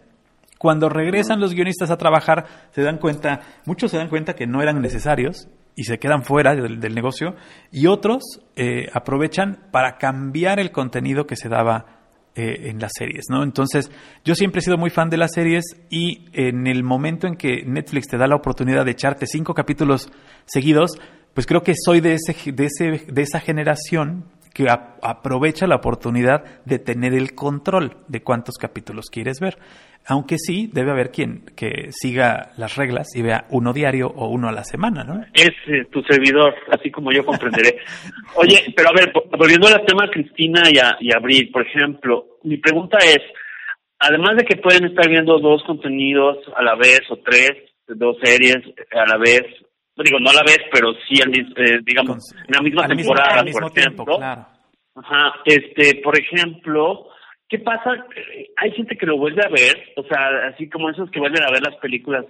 [0.58, 4.60] Cuando regresan los guionistas a trabajar, se dan cuenta, muchos se dan cuenta que no
[4.60, 5.48] eran necesarios
[5.80, 7.36] y se quedan fuera del, negocio,
[7.72, 8.22] y otros
[8.54, 12.02] eh, aprovechan para cambiar el contenido que se daba
[12.34, 13.42] eh, en las series, ¿no?
[13.42, 13.90] Entonces,
[14.22, 17.62] yo siempre he sido muy fan de las series y en el momento en que
[17.64, 20.12] Netflix te da la oportunidad de echarte cinco capítulos
[20.44, 21.00] seguidos,
[21.32, 26.44] pues creo que soy de ese, de ese, de esa generación que aprovecha la oportunidad
[26.66, 29.56] de tener el control de cuántos capítulos quieres ver.
[30.06, 34.48] Aunque sí, debe haber quien que siga las reglas y vea uno diario o uno
[34.48, 35.24] a la semana, ¿no?
[35.32, 37.78] es eh, tu servidor así como yo comprenderé
[38.34, 42.38] oye pero a ver vo- volviendo al tema Cristina y, a, y Abril por ejemplo
[42.42, 43.20] mi pregunta es
[43.98, 47.52] además de que pueden estar viendo dos contenidos a la vez o tres
[47.86, 48.56] dos series
[48.92, 49.42] a la vez
[49.96, 53.12] digo no a la vez pero sí al eh, digamos en la misma al mismo-
[53.14, 54.46] temporada al mismo por tiempo, ejemplo claro.
[54.96, 57.06] Ajá, este, por ejemplo,
[57.50, 57.92] ¿qué pasa?
[58.16, 61.42] Eh, Hay gente que lo vuelve a ver, o sea, así como esos que vuelven
[61.42, 62.24] a ver las películas,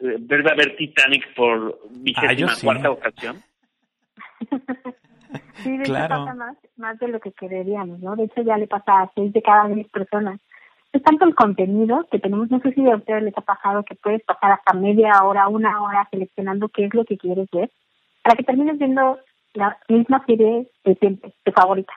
[0.00, 2.66] eh, vuelve a ver Titanic por vigésima Ah, sí.
[2.66, 3.42] cuarta ocasión.
[5.62, 6.06] Sí, de Claro.
[6.14, 8.16] hecho pasa más, más de lo que quereríamos, ¿no?
[8.16, 10.40] De hecho ya le pasa a seis de cada diez personas.
[10.92, 13.94] Es tanto el contenido que tenemos, no sé si a ustedes les ha pasado que
[13.94, 17.70] puedes pasar hasta media hora, una hora seleccionando qué es lo que quieres ver,
[18.24, 19.20] para que termines viendo
[19.54, 21.92] la misma serie de siempre, de favorita.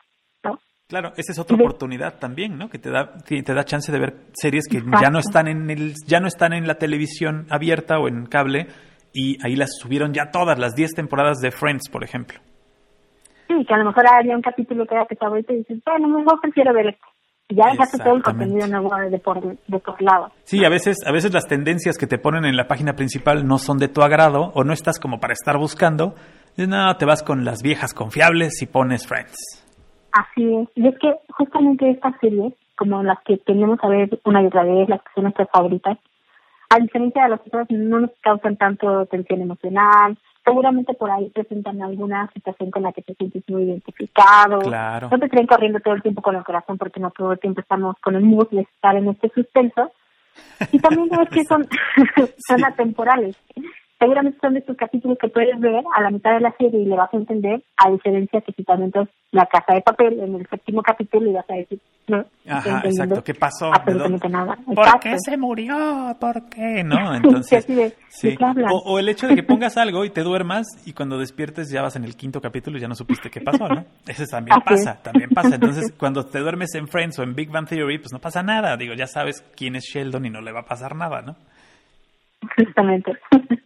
[0.94, 2.70] Claro, esa es otra de- oportunidad también, ¿no?
[2.70, 5.72] Que te da te te da chance de ver series que ya no están en
[5.72, 8.68] el ya no están en la televisión abierta o en cable
[9.12, 12.40] y ahí las subieron ya todas las 10 temporadas de Friends, por ejemplo.
[13.48, 16.08] Sí, que a lo mejor había un capítulo que era tu favorito y dices, bueno,
[16.10, 16.96] mejor prefiero ver.
[17.50, 20.32] Y ya dejaste todo el contenido nuevo de por, de por lado.
[20.44, 23.58] Sí, a veces, a veces las tendencias que te ponen en la página principal no
[23.58, 26.14] son de tu agrado o no estás como para estar buscando.
[26.56, 29.36] No, te vas con las viejas confiables y pones Friends.
[30.14, 30.70] Así es.
[30.76, 34.64] Y es que justamente estas series, como las que tenemos a ver una y otra
[34.64, 35.98] vez, las que son nuestras favoritas,
[36.70, 40.18] a diferencia de las otras, no nos causan tanto tensión emocional.
[40.46, 44.60] Seguramente por ahí presentan alguna situación con la que te sientes muy identificado.
[44.60, 45.10] Claro.
[45.12, 47.62] No te traen corriendo todo el tiempo con el corazón porque no todo el tiempo
[47.62, 49.92] estamos con el mood de estar en este suspenso.
[50.72, 51.68] Y también es que son,
[52.48, 53.38] son atemporales.
[54.04, 56.86] Seguramente son de estos capítulos que puedes ver a la mitad de la serie y
[56.86, 58.92] le vas a entender, a diferencia que si también
[59.32, 63.24] la casa de papel en el séptimo capítulo y vas a decir, no, Ajá, exacto.
[63.24, 63.68] ¿Qué pasó?
[63.68, 64.58] ¿De Absolutamente nada.
[64.66, 65.00] ¿Por Exacto.
[65.10, 66.18] qué se murió?
[66.20, 66.84] ¿Por qué?
[66.86, 67.16] ¿No?
[67.16, 68.30] Entonces, Sí, así de, sí.
[68.32, 68.72] ¿de qué hablan?
[68.74, 71.82] O, o el hecho de que pongas algo y te duermas y cuando despiertes ya
[71.82, 73.86] vas en el quinto capítulo y ya no supiste qué pasó, ¿no?
[74.06, 75.04] Eso también Así pasa, es.
[75.04, 75.56] también pasa.
[75.56, 78.76] Entonces, cuando te duermes en Friends o en Big Bang Theory, pues no pasa nada.
[78.76, 81.38] Digo, ya sabes quién es Sheldon y no le va a pasar nada, ¿no?
[82.58, 83.14] Justamente.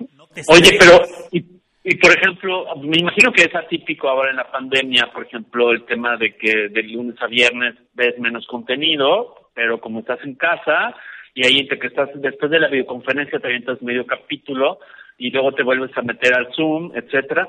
[0.47, 1.43] Oye, pero, y,
[1.83, 5.85] y por ejemplo, me imagino que es atípico ahora en la pandemia, por ejemplo, el
[5.85, 10.93] tema de que de lunes a viernes ves menos contenido, pero como estás en casa
[11.33, 14.79] y ahí entre que estás después de la videoconferencia te avientas medio capítulo
[15.17, 17.47] y luego te vuelves a meter al Zoom, etcétera.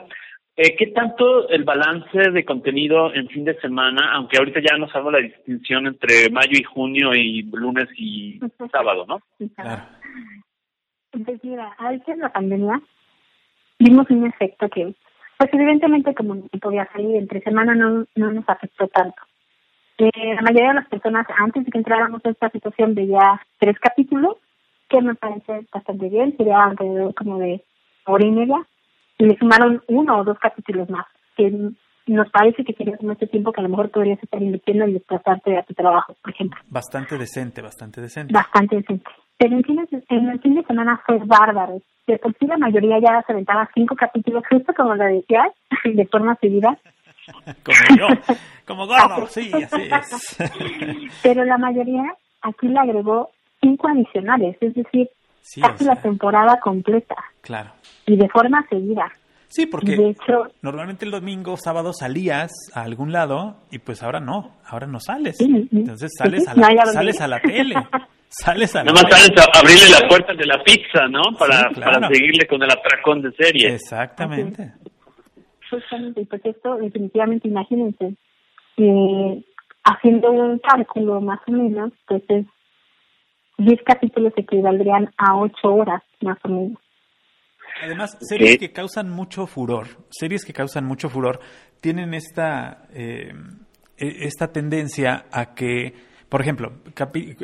[0.56, 4.94] Eh, ¿Qué tanto el balance de contenido en fin de semana, aunque ahorita ya nos
[4.94, 8.40] hago la distinción entre mayo y junio y lunes y
[8.72, 9.20] sábado, ¿no?
[9.54, 9.82] Claro.
[11.24, 12.80] Pues mira, veces en la pandemia
[13.78, 14.94] vimos un efecto que,
[15.36, 19.20] pues evidentemente como no podía salir entre semana no, no nos afectó tanto.
[19.98, 23.78] Eh, la mayoría de las personas antes de que entráramos en esta situación veía tres
[23.80, 24.36] capítulos,
[24.88, 27.64] que me parece bastante bien, sería alrededor como de
[28.06, 28.66] hora y media,
[29.18, 31.52] y le sumaron uno o dos capítulos más, que
[32.06, 34.94] nos parece que sería como este tiempo que a lo mejor podrías estar invirtiendo y
[34.94, 36.58] desplazarte a tu trabajo, por ejemplo.
[36.68, 38.32] Bastante decente, bastante decente.
[38.32, 39.10] Bastante decente.
[39.38, 41.80] Pero en, fin, en el fin de semana fue bárbaro.
[42.06, 45.52] De por sí la mayoría ya se aventaba cinco capítulos, justo como lo decías,
[45.84, 46.76] de forma seguida.
[47.62, 48.06] como yo,
[48.66, 50.38] como gordo, sí, así es.
[51.22, 52.02] Pero la mayoría
[52.42, 55.08] aquí le agregó cinco adicionales, es decir,
[55.60, 57.16] casi la temporada completa.
[57.42, 57.70] Claro.
[58.06, 59.12] Y de forma seguida.
[59.48, 60.14] Sí, porque
[60.60, 65.40] normalmente el domingo, sábado salías a algún lado y pues ahora no, ahora no sales.
[65.40, 67.74] Entonces sales, a, la, sales a la tele.
[68.28, 71.22] Sales a Nada más sales a abrirle la puerta de la pizza, ¿no?
[71.38, 73.74] Para, para seguirle con el atracón de serie.
[73.74, 74.74] Exactamente.
[75.70, 78.14] Justamente, pues esto definitivamente, imagínense,
[78.76, 79.44] eh,
[79.84, 82.46] haciendo un cálculo más o menos, pues es
[83.58, 86.78] 10 capítulos equivaldrían a 8 horas más o menos.
[87.82, 91.40] Además, series que causan mucho furor, series que causan mucho furor,
[91.80, 93.32] tienen esta, eh,
[93.96, 95.94] e, esta tendencia a que,
[96.28, 96.72] por ejemplo,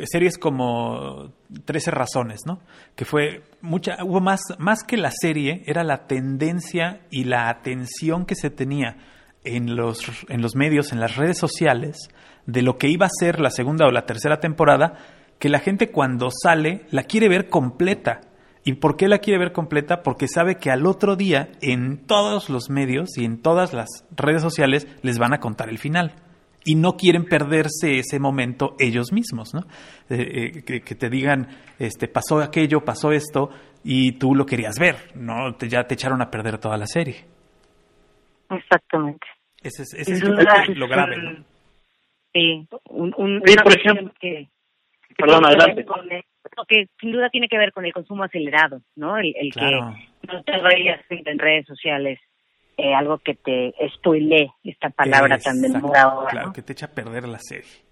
[0.04, 1.32] series como
[1.64, 2.60] 13 razones, ¿no?
[2.94, 8.26] Que fue mucha, hubo más, más que la serie, era la tendencia y la atención
[8.26, 8.98] que se tenía
[9.42, 11.96] en los, en los medios, en las redes sociales,
[12.46, 14.98] de lo que iba a ser la segunda o la tercera temporada,
[15.38, 18.20] que la gente cuando sale la quiere ver completa.
[18.64, 20.02] ¿Y por qué la quiere ver completa?
[20.02, 24.42] Porque sabe que al otro día en todos los medios y en todas las redes
[24.42, 26.14] sociales les van a contar el final.
[26.64, 29.60] Y no quieren perderse ese momento ellos mismos, ¿no?
[30.08, 31.48] Eh, eh, que, te digan,
[31.78, 33.50] este, pasó aquello, pasó esto,
[33.84, 35.54] y tú lo querías ver, ¿no?
[35.56, 37.26] Te, ya te echaron a perder toda la serie.
[38.50, 39.26] Exactamente.
[39.62, 41.44] Ese es, lo grave, ¿no?
[42.32, 44.48] Sí, un, un, por ejemplo, que,
[45.16, 45.86] perdón, adelante.
[46.68, 49.16] que sin duda tiene que ver con el consumo acelerado, ¿no?
[49.16, 52.18] El, el que no te vayas en redes sociales
[52.76, 56.30] eh, algo que te spoile esta palabra tan de ahora.
[56.30, 57.84] Claro, que te echa a perder la serie.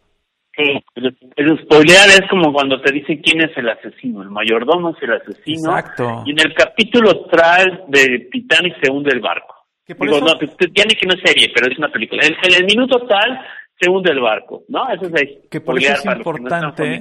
[0.57, 0.85] Sí.
[0.95, 4.23] El, spoilear es como cuando te dicen quién es el asesino.
[4.23, 5.79] El mayordomo es el asesino.
[5.79, 6.25] Exacto.
[6.27, 9.55] Y en el capítulo trae de Titanic se hunde el barco.
[9.87, 12.23] Digo, no, tiene que no es serie, pero es una película.
[12.25, 13.40] En, el minuto tal
[13.81, 14.88] se hunde el barco, ¿no?
[14.90, 17.01] Eso es que por eso es importante.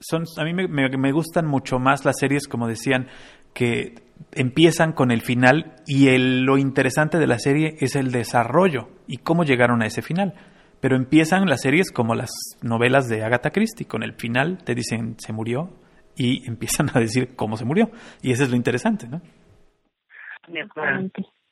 [0.00, 3.08] son, a mí me, me, gustan mucho más las series, como decían,
[3.54, 3.94] que
[4.32, 9.18] empiezan con el final y el, lo interesante de la serie es el desarrollo y
[9.18, 10.34] cómo llegaron a ese final.
[10.80, 12.30] Pero empiezan las series como las
[12.62, 15.70] novelas de Agatha Christie, con el final te dicen se murió
[16.16, 17.90] y empiezan a decir cómo se murió.
[18.22, 19.20] Y eso es lo interesante, ¿no?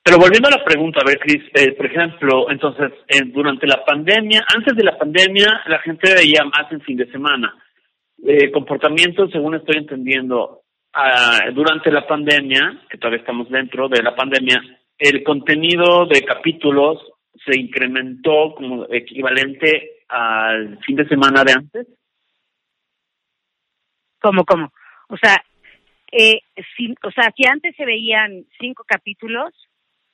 [0.03, 2.91] Pero volviendo a la pregunta, a ver, Cris, eh, por ejemplo, entonces,
[3.33, 7.55] durante la pandemia, antes de la pandemia, la gente veía más en fin de semana.
[8.27, 10.60] Eh, comportamientos, según estoy entendiendo,
[10.94, 14.61] ah, durante la pandemia, que todavía estamos dentro de la pandemia,
[14.98, 16.98] el contenido de capítulos
[17.44, 21.87] se incrementó como equivalente al fin de semana de antes.
[24.20, 24.72] ¿Cómo, cómo?
[25.09, 25.42] O sea,
[26.12, 26.40] eh,
[26.76, 29.55] si, o sea, si antes se veían cinco capítulos,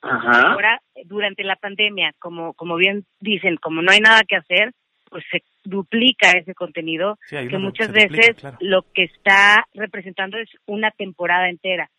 [0.01, 4.71] Ahora, durante la pandemia, como, como bien dicen, como no hay nada que hacer,
[5.09, 11.49] pues se duplica ese contenido, que muchas veces lo que está representando es una temporada
[11.49, 11.89] entera,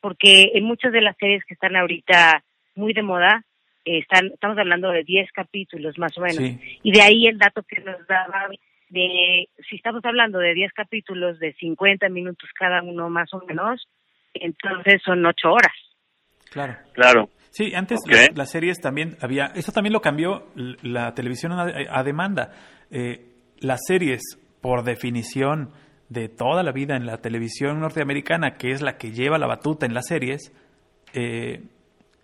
[0.00, 2.42] porque en muchas de las series que están ahorita
[2.74, 3.44] muy de moda,
[3.84, 7.62] eh, están, estamos hablando de 10 capítulos más o menos, y de ahí el dato
[7.62, 8.48] que nos daba
[8.90, 13.86] de, si estamos hablando de 10 capítulos de 50 minutos cada uno más o menos,
[14.34, 15.72] entonces son 8 horas.
[16.50, 16.76] Claro.
[16.92, 17.28] Claro.
[17.50, 18.00] Sí, antes
[18.34, 22.52] las, series también había, eso también lo cambió la televisión a, demanda.
[22.90, 24.22] Eh, las series,
[24.60, 25.70] por definición
[26.08, 29.86] de toda la vida en la televisión norteamericana, que es la que lleva la batuta
[29.86, 30.52] en las series,
[31.14, 31.64] eh,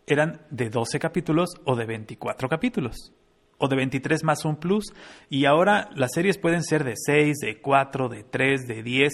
[0.07, 3.13] eran de 12 capítulos o de 24 capítulos,
[3.59, 4.93] o de 23 más un plus,
[5.31, 9.13] y ahora las series pueden ser de 6, de 4, de 3, de 10,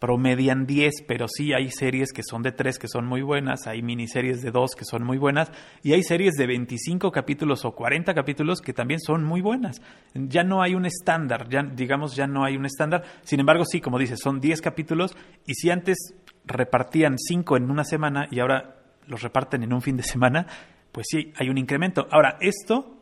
[0.00, 3.82] promedian 10, pero sí hay series que son de 3 que son muy buenas, hay
[3.82, 8.14] miniseries de 2 que son muy buenas y hay series de 25 capítulos o 40
[8.14, 9.82] capítulos que también son muy buenas.
[10.14, 13.04] Ya no hay un estándar, ya digamos ya no hay un estándar.
[13.22, 15.14] Sin embargo, sí, como dices, son 10 capítulos
[15.46, 16.14] y si antes
[16.46, 18.76] repartían 5 en una semana y ahora
[19.06, 20.46] los reparten en un fin de semana,
[20.92, 22.08] pues sí, hay un incremento.
[22.10, 22.96] Ahora, esto,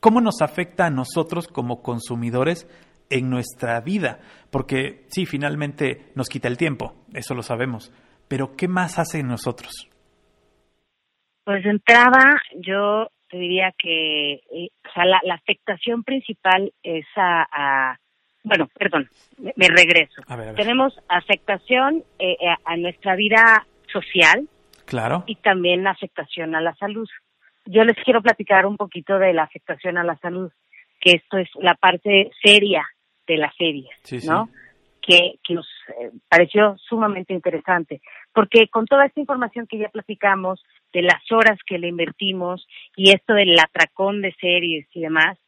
[0.00, 2.66] ¿cómo nos afecta a nosotros como consumidores
[3.10, 4.18] en nuestra vida?
[4.50, 7.92] Porque sí, finalmente nos quita el tiempo, eso lo sabemos,
[8.28, 9.88] pero ¿qué más hace en nosotros?
[11.44, 17.06] Pues de entrada, yo te diría que eh, o sea, la, la, afectación principal es
[17.16, 17.98] a, a
[18.42, 20.22] bueno, perdón, me, me regreso.
[20.28, 20.60] A ver, a ver.
[20.60, 24.48] Tenemos afectación eh, a, a nuestra vida social
[24.86, 25.24] Claro.
[25.26, 27.08] y también afectación a la salud.
[27.64, 30.52] Yo les quiero platicar un poquito de la afectación a la salud,
[31.00, 32.86] que esto es la parte seria
[33.26, 34.28] de la serie, Sí, sí.
[34.28, 34.48] ¿no?
[35.00, 35.68] Que, que nos
[36.00, 38.00] eh, pareció sumamente interesante,
[38.32, 40.60] porque con toda esta información que ya platicamos,
[40.92, 42.66] de las horas que le invertimos
[42.96, 45.38] y esto del atracón de series y demás,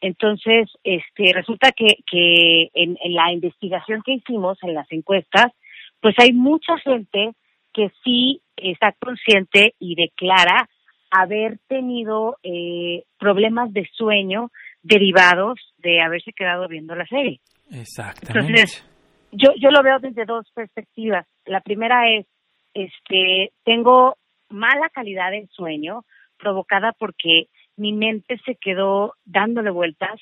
[0.00, 5.52] entonces este resulta que, que en, en la investigación que hicimos, en las encuestas,
[6.00, 7.32] pues hay mucha gente
[7.72, 10.68] que sí está consciente y declara
[11.10, 14.50] haber tenido eh, problemas de sueño
[14.86, 17.40] derivados de haberse quedado viendo la serie.
[17.70, 18.38] Exactamente.
[18.62, 18.86] Entonces,
[19.32, 21.26] yo, yo lo veo desde dos perspectivas.
[21.44, 22.26] La primera es,
[22.74, 24.16] este, tengo
[24.48, 26.04] mala calidad del sueño
[26.38, 30.20] provocada porque mi mente se quedó dándole vueltas,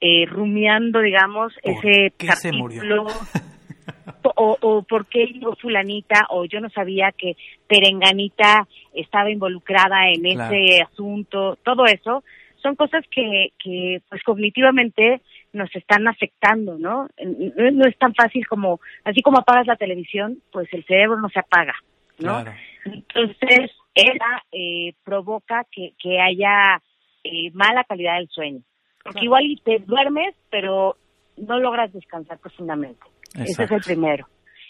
[0.00, 2.82] eh, rumiando, digamos, ¿Por ese qué se murió?
[2.82, 3.06] capítulo,
[4.36, 7.36] o, o por qué llegó fulanita, o yo no sabía que
[7.66, 10.54] Perenganita estaba involucrada en Claro.
[10.54, 12.22] ese asunto, todo eso,
[12.64, 15.20] son cosas que, que pues cognitivamente
[15.52, 17.08] nos están afectando, ¿no?
[17.22, 21.40] No, es tan fácil como, así como apagas la televisión, pues el cerebro no se
[21.40, 21.74] apaga,
[22.18, 22.42] ¿no?
[22.42, 22.52] Claro.
[22.86, 26.80] Entonces, ella eh, provoca que, que haya
[27.22, 28.60] eh, mala calidad del sueño.
[29.02, 29.24] Porque Claro.
[29.26, 30.96] igual te duermes, pero
[31.36, 33.02] no logras descansar profundamente.
[33.34, 34.26] Ese es el primero.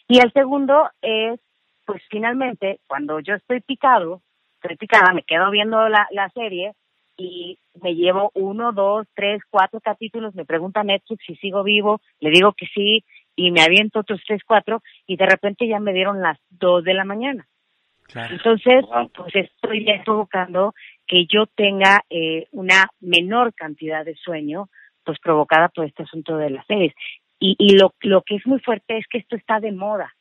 [0.08, 1.38] Y el segundo es,
[1.86, 4.20] pues finalmente, cuando yo estoy picado,
[4.60, 6.72] estoy picada, me quedo viendo la, la serie
[7.16, 12.30] y me llevo uno, dos, tres, cuatro capítulos, me pregunta Netflix si sigo vivo, le
[12.30, 13.04] digo que sí
[13.36, 16.94] y me aviento otros tres, cuatro y de repente ya me dieron las dos de
[16.94, 17.46] la mañana.
[18.06, 18.34] Claro.
[18.34, 18.84] Entonces,
[19.14, 20.74] pues estoy ya provocando
[21.06, 24.68] que yo tenga eh, una menor cantidad de sueño,
[25.04, 26.94] pues provocada por este asunto de las series.
[27.38, 30.14] Y, y lo, lo que es muy fuerte es que esto está de moda,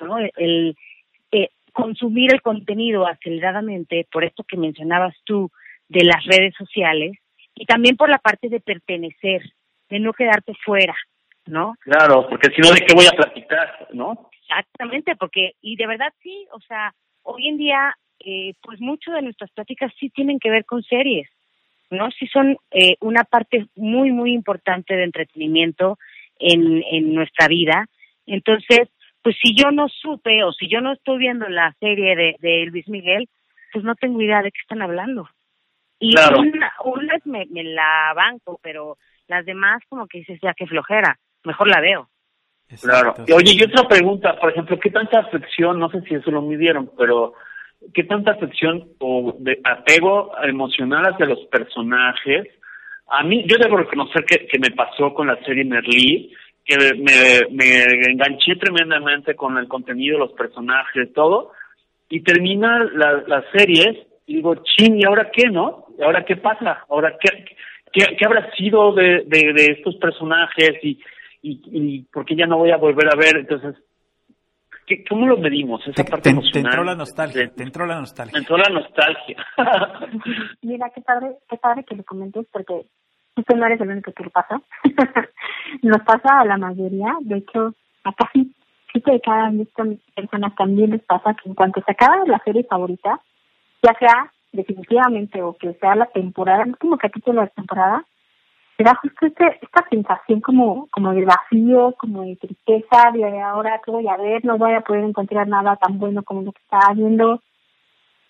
[0.00, 0.18] ¿no?
[0.18, 0.76] El,
[1.32, 5.50] eh, consumir el contenido aceleradamente, por esto que mencionabas tú,
[5.88, 7.12] de las redes sociales,
[7.54, 9.42] y también por la parte de pertenecer,
[9.88, 10.94] de no quedarte fuera,
[11.46, 11.74] ¿no?
[11.80, 14.30] Claro, porque si no, ¿de qué voy a platicar, no?
[14.42, 19.22] Exactamente, porque, y de verdad sí, o sea, hoy en día, eh, pues mucho de
[19.22, 21.28] nuestras pláticas sí tienen que ver con series,
[21.90, 22.10] ¿no?
[22.10, 25.98] Sí son eh, una parte muy, muy importante de entretenimiento
[26.38, 27.86] en, en nuestra vida.
[28.26, 28.88] Entonces,
[29.22, 32.66] pues si yo no supe o si yo no estoy viendo la serie de, de
[32.66, 33.28] Luis Miguel,
[33.72, 35.28] pues no tengo idea de qué están hablando.
[35.98, 36.40] Y Claro.
[36.40, 38.96] una, unas me, me la banco, pero
[39.26, 42.08] las demás como que dices, ya que flojera, mejor la veo.
[42.80, 43.10] Claro.
[43.10, 43.34] Exacto.
[43.34, 46.90] Oye, y otra pregunta, por ejemplo, ¿qué tanta afección, no sé si eso lo midieron,
[46.96, 47.34] pero
[47.94, 52.46] qué tanta afección o de apego emocional hacia los personajes?
[53.08, 56.34] A mí, yo debo reconocer que, que me pasó con la serie Merlí,
[56.64, 57.82] que me, me
[58.12, 61.52] enganché tremendamente con el contenido, los personajes, todo,
[62.10, 65.86] y termina la, la serie y digo, chin, ¿y ahora qué, no?
[65.98, 66.84] ¿Y ahora qué pasa?
[66.88, 67.44] ¿Ahora qué,
[67.92, 71.00] qué, qué habrá sido de, de, de estos personajes y,
[71.42, 73.36] y, y por qué ya no voy a volver a ver?
[73.38, 73.74] Entonces,
[74.86, 75.82] ¿qué, ¿cómo lo medimos?
[75.82, 76.66] Esa Te, parte te- te emocional.
[76.72, 78.38] entró la nostalgia, te entró la me nostalgia.
[78.38, 79.44] entró la nostalgia.
[80.62, 82.86] Mira, qué padre, qué padre que lo comentes porque
[83.46, 84.60] tú no eres el único que le pasa.
[85.82, 87.74] Nos pasa a la mayoría, de hecho,
[88.04, 88.54] a casi
[88.92, 92.38] siete de cada diez con- personas también les pasa que en cuanto se acaba la
[92.44, 93.20] serie favorita,
[93.82, 98.04] ya sea definitivamente o que sea la temporada, el último capítulo de la temporada,
[98.76, 103.80] te da justo este, esta sensación como, como de vacío, como de tristeza, de ahora
[103.84, 106.62] qué voy a ver, no voy a poder encontrar nada tan bueno como lo que
[106.62, 107.42] estaba viendo.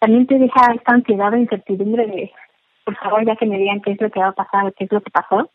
[0.01, 2.33] También te deja esta ansiedad e incertidumbre de,
[2.85, 4.93] por favor, ya que me digan qué es lo que va a pasar, qué es
[4.93, 5.51] lo que pasó.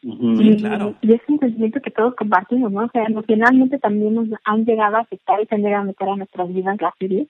[0.00, 0.94] Y, claro.
[1.00, 2.84] y es un sentimiento que todos compartimos, ¿no?
[2.84, 6.48] O sea, emocionalmente también nos han llegado a afectar y tender a meter a nuestras
[6.48, 7.28] vidas las series.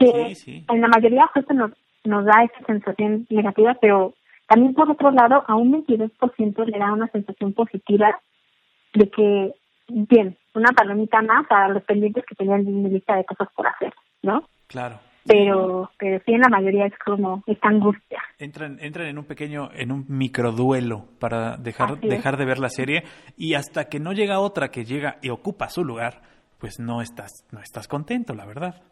[0.00, 0.64] Que Sí, sí.
[0.68, 1.70] en la mayoría justo nos,
[2.04, 4.14] nos da esa sensación negativa, pero
[4.48, 8.18] también por otro lado, a un 22% le da una sensación positiva
[8.94, 9.54] de que,
[9.88, 13.68] bien, una palomita más a los pendientes que tenían en mi lista de cosas por
[13.68, 13.92] hacer,
[14.22, 14.42] ¿no?
[14.66, 14.98] Claro.
[15.24, 18.20] Pero, pero sí en la mayoría es como esta angustia.
[18.38, 22.10] Entran, entran en un pequeño, en un microduelo para dejar, Así es.
[22.10, 23.04] dejar de ver la serie
[23.36, 26.22] y hasta que no llega otra que llega y ocupa su lugar,
[26.58, 28.82] pues no estás, no estás contento, la verdad.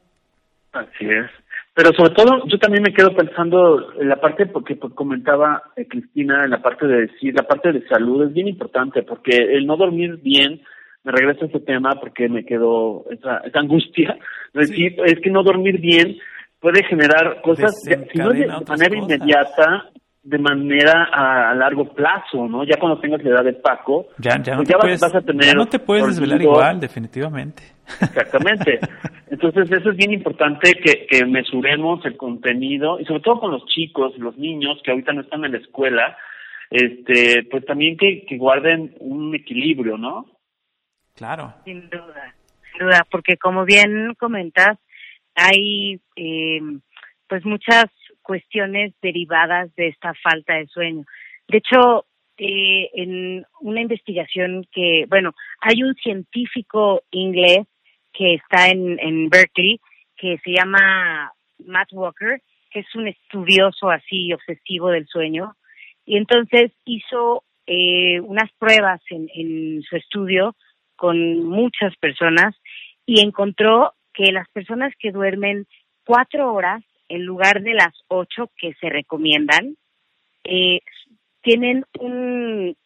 [0.78, 1.30] Así es.
[1.74, 6.44] Pero sobre todo, yo también me quedo pensando en la parte, porque comentaba eh, Cristina,
[6.44, 9.76] en la parte de decir, la parte de salud es bien importante, porque el no
[9.76, 10.60] dormir bien,
[11.04, 14.18] me regreso a ese tema porque me quedó esa, esa angustia,
[14.54, 16.18] es decir, es que no dormir bien
[16.60, 19.90] puede generar cosas, si no de manera inmediata,
[20.22, 22.64] de manera a, largo plazo, ¿no?
[22.64, 25.46] Ya cuando tengas la edad de Paco, ya, ya no, pues te vas, a tener
[25.46, 27.62] ya no te puedes desvelar igual, definitivamente.
[28.00, 28.80] Exactamente.
[29.30, 33.66] Entonces eso es bien importante que, que mesuremos el contenido y sobre todo con los
[33.66, 36.16] chicos, los niños que ahorita no están en la escuela,
[36.70, 40.26] este, pues también que, que guarden un equilibrio, ¿no?
[41.14, 41.54] Claro.
[41.64, 42.34] Sin duda,
[42.70, 44.78] sin duda, porque como bien comentas,
[45.34, 46.60] hay eh,
[47.28, 47.86] pues muchas
[48.22, 51.04] cuestiones derivadas de esta falta de sueño.
[51.48, 57.66] De hecho, eh, en una investigación que, bueno, hay un científico inglés
[58.18, 59.80] que está en, en Berkeley
[60.16, 61.32] que se llama
[61.64, 62.42] Matt Walker,
[62.72, 65.54] que es un estudioso así obsesivo del sueño,
[66.04, 70.56] y entonces hizo eh, unas pruebas en, en su estudio
[70.96, 72.56] con muchas personas
[73.06, 75.66] y encontró que las personas que duermen
[76.04, 79.76] cuatro horas en lugar de las ocho que se recomiendan,
[80.42, 80.80] eh,
[81.42, 82.76] tienen un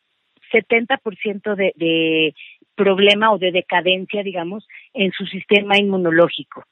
[0.52, 2.34] 70% de, de
[2.74, 6.64] problema o de decadencia, digamos, en su sistema inmunológico.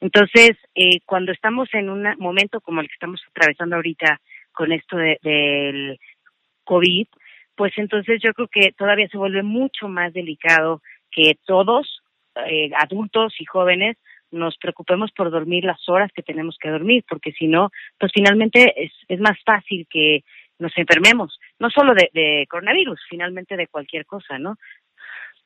[0.00, 4.20] Entonces, eh, cuando estamos en un momento como el que estamos atravesando ahorita
[4.52, 5.98] con esto del
[6.64, 7.06] COVID,
[7.56, 12.02] pues entonces yo creo que todavía se vuelve mucho más delicado que todos,
[12.46, 13.96] eh, adultos y jóvenes,
[14.30, 18.74] nos preocupemos por dormir las horas que tenemos que dormir, porque si no, pues finalmente
[18.76, 20.24] es, es más fácil que
[20.58, 24.56] nos enfermemos, no solo de, de coronavirus, finalmente de cualquier cosa, ¿no?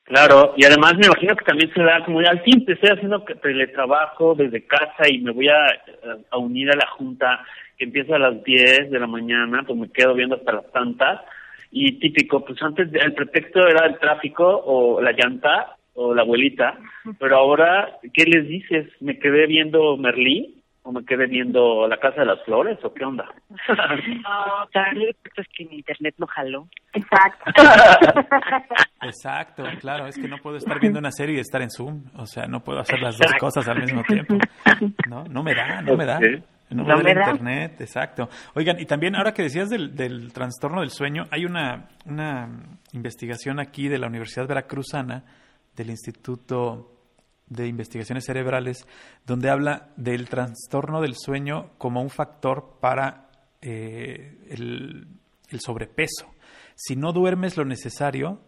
[0.09, 3.21] Claro, y además me imagino que también se da como ya al fin, estoy haciendo
[3.21, 5.67] teletrabajo desde casa y me voy a,
[6.31, 7.45] a unir a la junta
[7.77, 11.21] que empieza a las 10 de la mañana, pues me quedo viendo hasta las tantas
[11.71, 16.79] y típico, pues antes el pretexto era el tráfico o la llanta o la abuelita,
[17.19, 18.87] pero ahora, ¿qué les dices?
[19.01, 20.58] ¿Me quedé viendo Merlí?
[20.89, 22.79] ¿O me quedé viendo La Casa de las Flores?
[22.83, 23.23] ¿O qué onda?
[23.69, 26.67] no, tal es que mi internet no jaló.
[26.93, 27.51] Exacto.
[29.03, 32.25] Exacto, claro, es que no puedo estar viendo una serie y estar en Zoom, o
[32.25, 34.33] sea, no puedo hacer las dos cosas al mismo tiempo.
[35.07, 36.19] No, no me da, no me da.
[36.71, 38.27] No, me da internet, exacto.
[38.55, 42.49] Oigan, y también ahora que decías del, del trastorno del sueño, hay una, una
[42.93, 45.23] investigación aquí de la Universidad Veracruzana
[45.75, 46.98] del Instituto
[47.49, 48.85] de Investigaciones Cerebrales,
[49.25, 53.29] donde habla del trastorno del sueño como un factor para
[53.61, 55.07] eh, el,
[55.59, 56.27] sobrepeso.
[56.75, 58.39] Si no duermes lo necesario,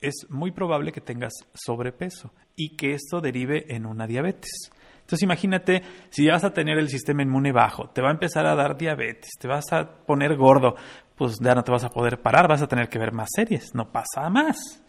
[0.00, 4.70] es muy probable que tengas sobrepeso y que esto derive en una diabetes.
[5.00, 8.54] Entonces imagínate, si vas a tener el sistema inmune bajo, te va a empezar a
[8.54, 10.76] dar diabetes, te vas a poner gordo,
[11.16, 13.74] pues ya no te vas a poder parar, vas a tener que ver más series,
[13.74, 14.80] no pasa más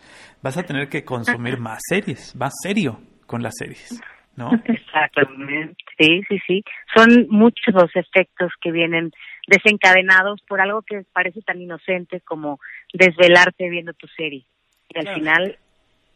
[0.42, 3.00] vas a tener que consumir más series, más serio
[3.32, 4.04] con las series,
[4.36, 4.52] ¿no?
[4.66, 6.64] Exactamente, sí, sí, sí.
[6.94, 9.12] Son muchos los efectos que vienen
[9.48, 12.60] desencadenados por algo que parece tan inocente como
[12.94, 14.44] desvelarte viendo tu serie.
[14.90, 15.58] Y al final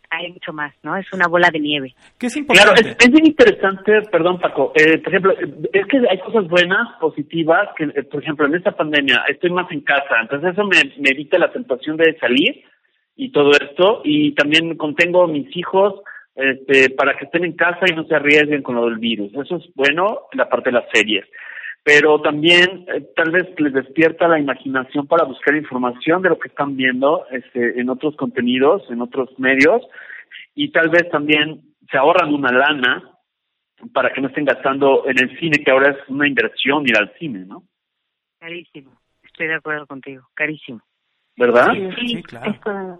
[0.09, 0.97] hay mucho más, ¿no?
[0.97, 1.95] Es una bola de nieve.
[2.19, 2.81] ¿Qué es importante?
[2.81, 5.33] Claro, es, muy interesante, perdón Paco, eh, por ejemplo,
[5.71, 9.71] es que hay cosas buenas, positivas, que eh, por ejemplo en esta pandemia estoy más
[9.71, 12.63] en casa, entonces eso me, me evita la tentación de salir
[13.15, 16.01] y todo esto y también contengo a mis hijos
[16.35, 19.33] este, para que estén en casa y no se arriesguen con lo del virus.
[19.33, 21.25] Eso es bueno en la parte de las series.
[21.83, 26.49] Pero también eh, tal vez les despierta la imaginación para buscar información de lo que
[26.49, 29.83] están viendo este, en otros contenidos, en otros medios
[30.55, 33.11] y tal vez también se ahorran una lana
[33.93, 37.13] para que no estén gastando en el cine, que ahora es una inversión ir al
[37.19, 37.63] cine, ¿no?
[38.39, 40.81] Carísimo, estoy de acuerdo contigo, carísimo.
[41.37, 41.73] ¿verdad?
[41.99, 42.99] Sí, claro.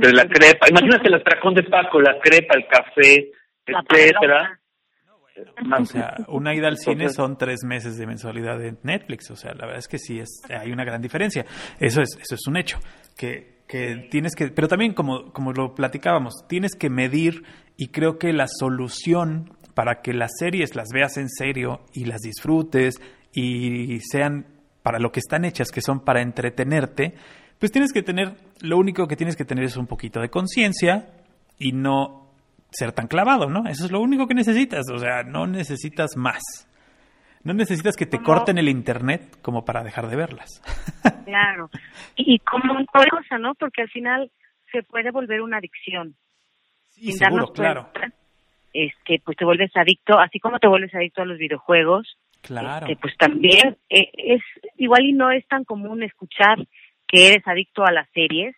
[0.00, 3.30] De la crepa, imagínate el atracón de Paco, la crepa, el café,
[3.66, 4.60] etcétera.
[5.78, 9.30] O sea, una ida al cine son tres meses de mensualidad de Netflix.
[9.30, 11.46] O sea, la verdad es que sí es, hay una gran diferencia.
[11.78, 12.78] Eso es, eso es un hecho.
[13.16, 17.44] Que, que tienes que, pero también como, como lo platicábamos, tienes que medir
[17.76, 22.20] y creo que la solución para que las series las veas en serio y las
[22.20, 23.00] disfrutes
[23.32, 24.46] y sean
[24.82, 27.14] para lo que están hechas, que son para entretenerte,
[27.60, 28.32] pues tienes que tener,
[28.62, 31.06] lo único que tienes que tener es un poquito de conciencia
[31.58, 32.26] y no
[32.72, 33.68] ser tan clavado, ¿no?
[33.68, 36.42] Eso es lo único que necesitas, o sea, no necesitas más.
[37.44, 40.62] No necesitas que te corten el internet como para dejar de verlas.
[41.24, 41.70] Claro.
[42.16, 43.54] Y como otra cosa, ¿no?
[43.54, 44.32] Porque al final
[44.72, 46.16] se puede volver una adicción.
[46.88, 47.88] Sí, seguro, claro.
[48.72, 52.86] Este, pues te vuelves adicto, así como te vuelves adicto a los videojuegos, Claro.
[52.86, 54.42] este, pues también eh, es
[54.76, 56.58] igual y no es tan común escuchar
[57.10, 58.54] que eres adicto a las series,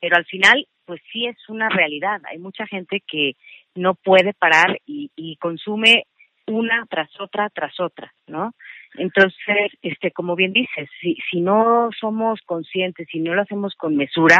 [0.00, 2.20] pero al final pues sí es una realidad.
[2.30, 3.32] Hay mucha gente que
[3.74, 6.04] no puede parar y, y consume
[6.46, 8.54] una tras otra tras otra, ¿no?
[8.94, 13.96] Entonces, este, como bien dices, si, si no somos conscientes, si no lo hacemos con
[13.96, 14.38] mesura,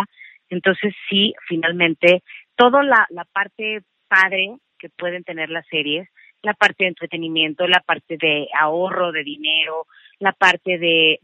[0.48, 2.22] entonces sí, finalmente,
[2.56, 6.08] toda la, la parte padre que pueden tener las series,
[6.42, 9.86] la parte de entretenimiento, la parte de ahorro de dinero,
[10.20, 11.18] la parte de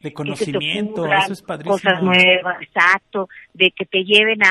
[0.00, 1.74] De conocimiento, ocurran eso es padrísimo.
[1.74, 4.50] cosas nuevas, exacto, de que te lleven a,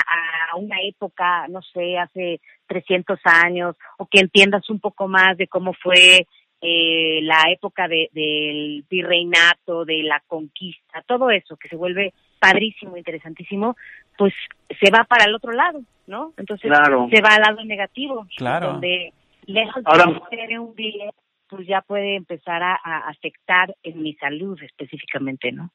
[0.52, 5.48] a una época, no sé, hace 300 años, o que entiendas un poco más de
[5.48, 6.28] cómo fue
[6.62, 12.96] eh, la época de, del virreinato, de la conquista, todo eso que se vuelve padrísimo,
[12.98, 13.76] interesantísimo,
[14.18, 14.34] pues
[14.80, 16.34] se va para el otro lado, ¿no?
[16.38, 17.08] Entonces Claro.
[17.12, 18.74] se va al lado negativo, Claro.
[18.74, 19.14] donde
[19.46, 21.10] lejos Ahora- de un bien,
[21.50, 22.76] pues ya puede empezar a,
[23.10, 25.70] afectar en mi salud específicamente, ¿no?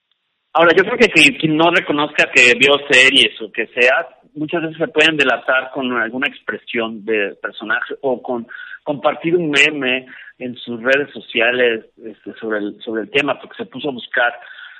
[0.52, 4.62] Ahora, yo creo que quien, quien no reconozca que vio series o que sea, muchas
[4.62, 8.46] veces se pueden delatar con alguna expresión de personaje o con
[8.84, 10.06] compartir un meme
[10.38, 14.32] en sus redes sociales este, sobre el sobre el tema, porque se puso a buscar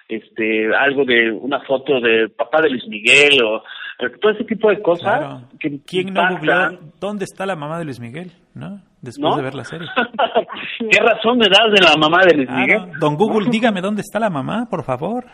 [0.09, 3.59] este algo de una foto del papá de Luis Miguel o
[3.99, 5.41] eh, todo ese tipo de cosas Claro.
[5.59, 6.37] que ¿Quién no impactan.
[6.77, 8.33] googleó dónde está la mamá de Luis Miguel?
[8.55, 8.81] ¿No?
[9.01, 9.37] Después ¿No?
[9.37, 9.89] de ver la serie.
[10.91, 12.61] ¿Qué razón me das de la mamá de Luis Claro.
[12.61, 12.99] Miguel?
[13.01, 15.25] Don Google, dígame dónde está la mamá, por favor.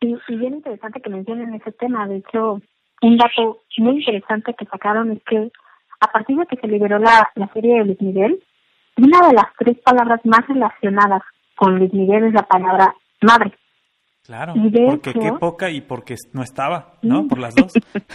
[0.00, 2.06] Y, y bien interesante que mencionen ese tema.
[2.06, 2.60] De hecho,
[3.02, 5.50] un dato muy interesante que sacaron es que
[6.00, 8.38] a partir de que se liberó la, la serie de Luis Miguel,
[8.98, 11.22] una de las tres palabras más relacionadas
[11.56, 13.52] con Luis Miguel es la palabra madre.
[14.26, 17.26] Claro, de porque hecho- qué poca y porque no estaba, ¿no?
[17.28, 17.72] Por las dos.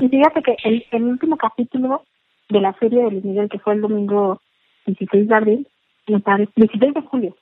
[0.00, 2.02] y fíjate que el, el último capítulo
[2.50, 4.40] de la serie de Luis Miguel, que fue el domingo
[4.86, 5.68] 16 de abril,
[6.08, 7.36] me parece, 16 de julio,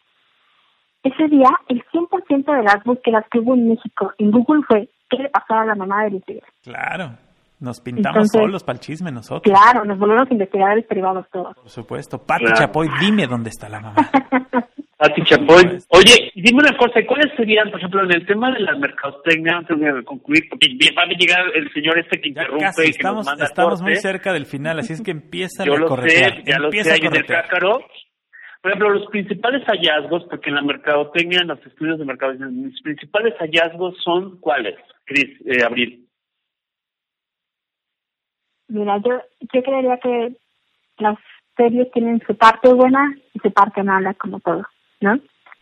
[1.03, 5.19] ese día el 100% de las búsquedas que hubo en México en Google fue ¿qué
[5.19, 6.45] le pasó a la mamá de Luis Miguel?
[6.63, 7.17] Claro,
[7.59, 9.43] nos pintamos Entonces- solos para el chisme nosotros.
[9.53, 11.57] Claro, nos volvemos investigadores privados todos.
[11.57, 12.19] Por supuesto.
[12.25, 12.59] Pati Claro.
[12.61, 13.97] Chapoy, dime dónde está la mamá.
[15.03, 15.65] Pati Chapoy.
[15.89, 19.77] Oye, dime una cosa, ¿cuáles serían, por ejemplo, en el tema de la mercadotecnia, antes
[19.81, 22.91] de concluir, porque va a llegar el señor este que Ya interrumpe casi y que
[22.91, 23.85] estamos, nos manda estamos corte?
[23.85, 26.91] muy cerca del final, así es que empieza Yo a lo sé, ya lo empieza
[26.91, 27.81] sé, a ahí en el cácaro.
[28.61, 32.81] Por ejemplo, los principales hallazgos, porque en la mercadotecnia, en los estudios de mercado, mis
[32.83, 36.07] principales hallazgos son ¿cuáles, Cris, eh, Abril?
[38.69, 39.21] Mira, yo,
[39.53, 40.37] yo creería que
[40.99, 41.19] las
[41.57, 44.63] series tienen su parte buena y su parte mala, como todo,
[45.03, 45.19] ¿no?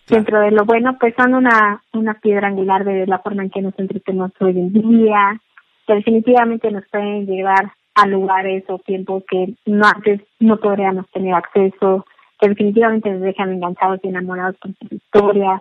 [0.08, 3.62] Dentro de lo bueno, pues son una, una piedra angular de la forma en que
[3.62, 5.40] nos entretenemos hoy en día,
[5.86, 11.34] que definitivamente nos pueden llevar a lugares o tiempos que no antes no podríamos tener
[11.34, 12.06] acceso,
[12.40, 15.60] que definitivamente nos dejan enganchados y enamorados con sus historias,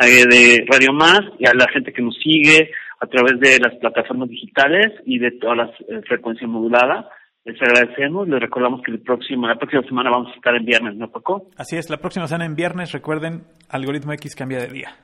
[0.00, 3.74] eh, de Radio Más y a la gente que nos sigue a través de las
[3.80, 7.06] plataformas digitales y de todas las eh, frecuencias moduladas.
[7.44, 10.94] Les agradecemos, les recordamos que el próximo, la próxima semana vamos a estar en viernes,
[10.96, 11.48] ¿no, Paco?
[11.56, 14.94] Así es, la próxima semana en viernes, recuerden, Algoritmo X cambia de día.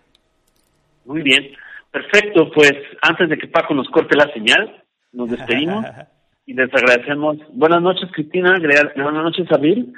[1.07, 1.45] Muy bien,
[1.97, 2.73] perfecto, pues
[3.03, 5.85] antes de que Paco nos corte la señal, nos despedimos
[6.47, 7.39] y les agradecemos.
[7.53, 8.55] Buenas noches, Cristina.
[8.97, 9.95] Buenas noches, Abril.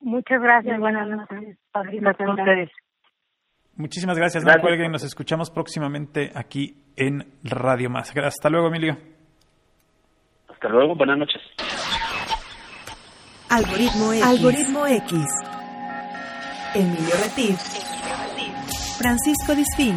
[0.00, 0.80] Muchas gracias.
[0.80, 1.58] Buenas noches.
[1.74, 2.70] Gracias a ustedes.
[3.76, 4.44] Muchísimas gracias.
[4.44, 4.90] No cuelguen.
[4.90, 8.12] Nos escuchamos próximamente aquí en Radio Más.
[8.16, 8.96] Hasta luego, Emilio.
[10.48, 10.94] Hasta luego.
[10.94, 11.42] Buenas noches.
[13.50, 14.24] Algoritmo X.
[14.24, 15.26] Algoritmo X.
[16.74, 17.58] Emilio Retif.
[18.98, 19.96] Francisco Disfín.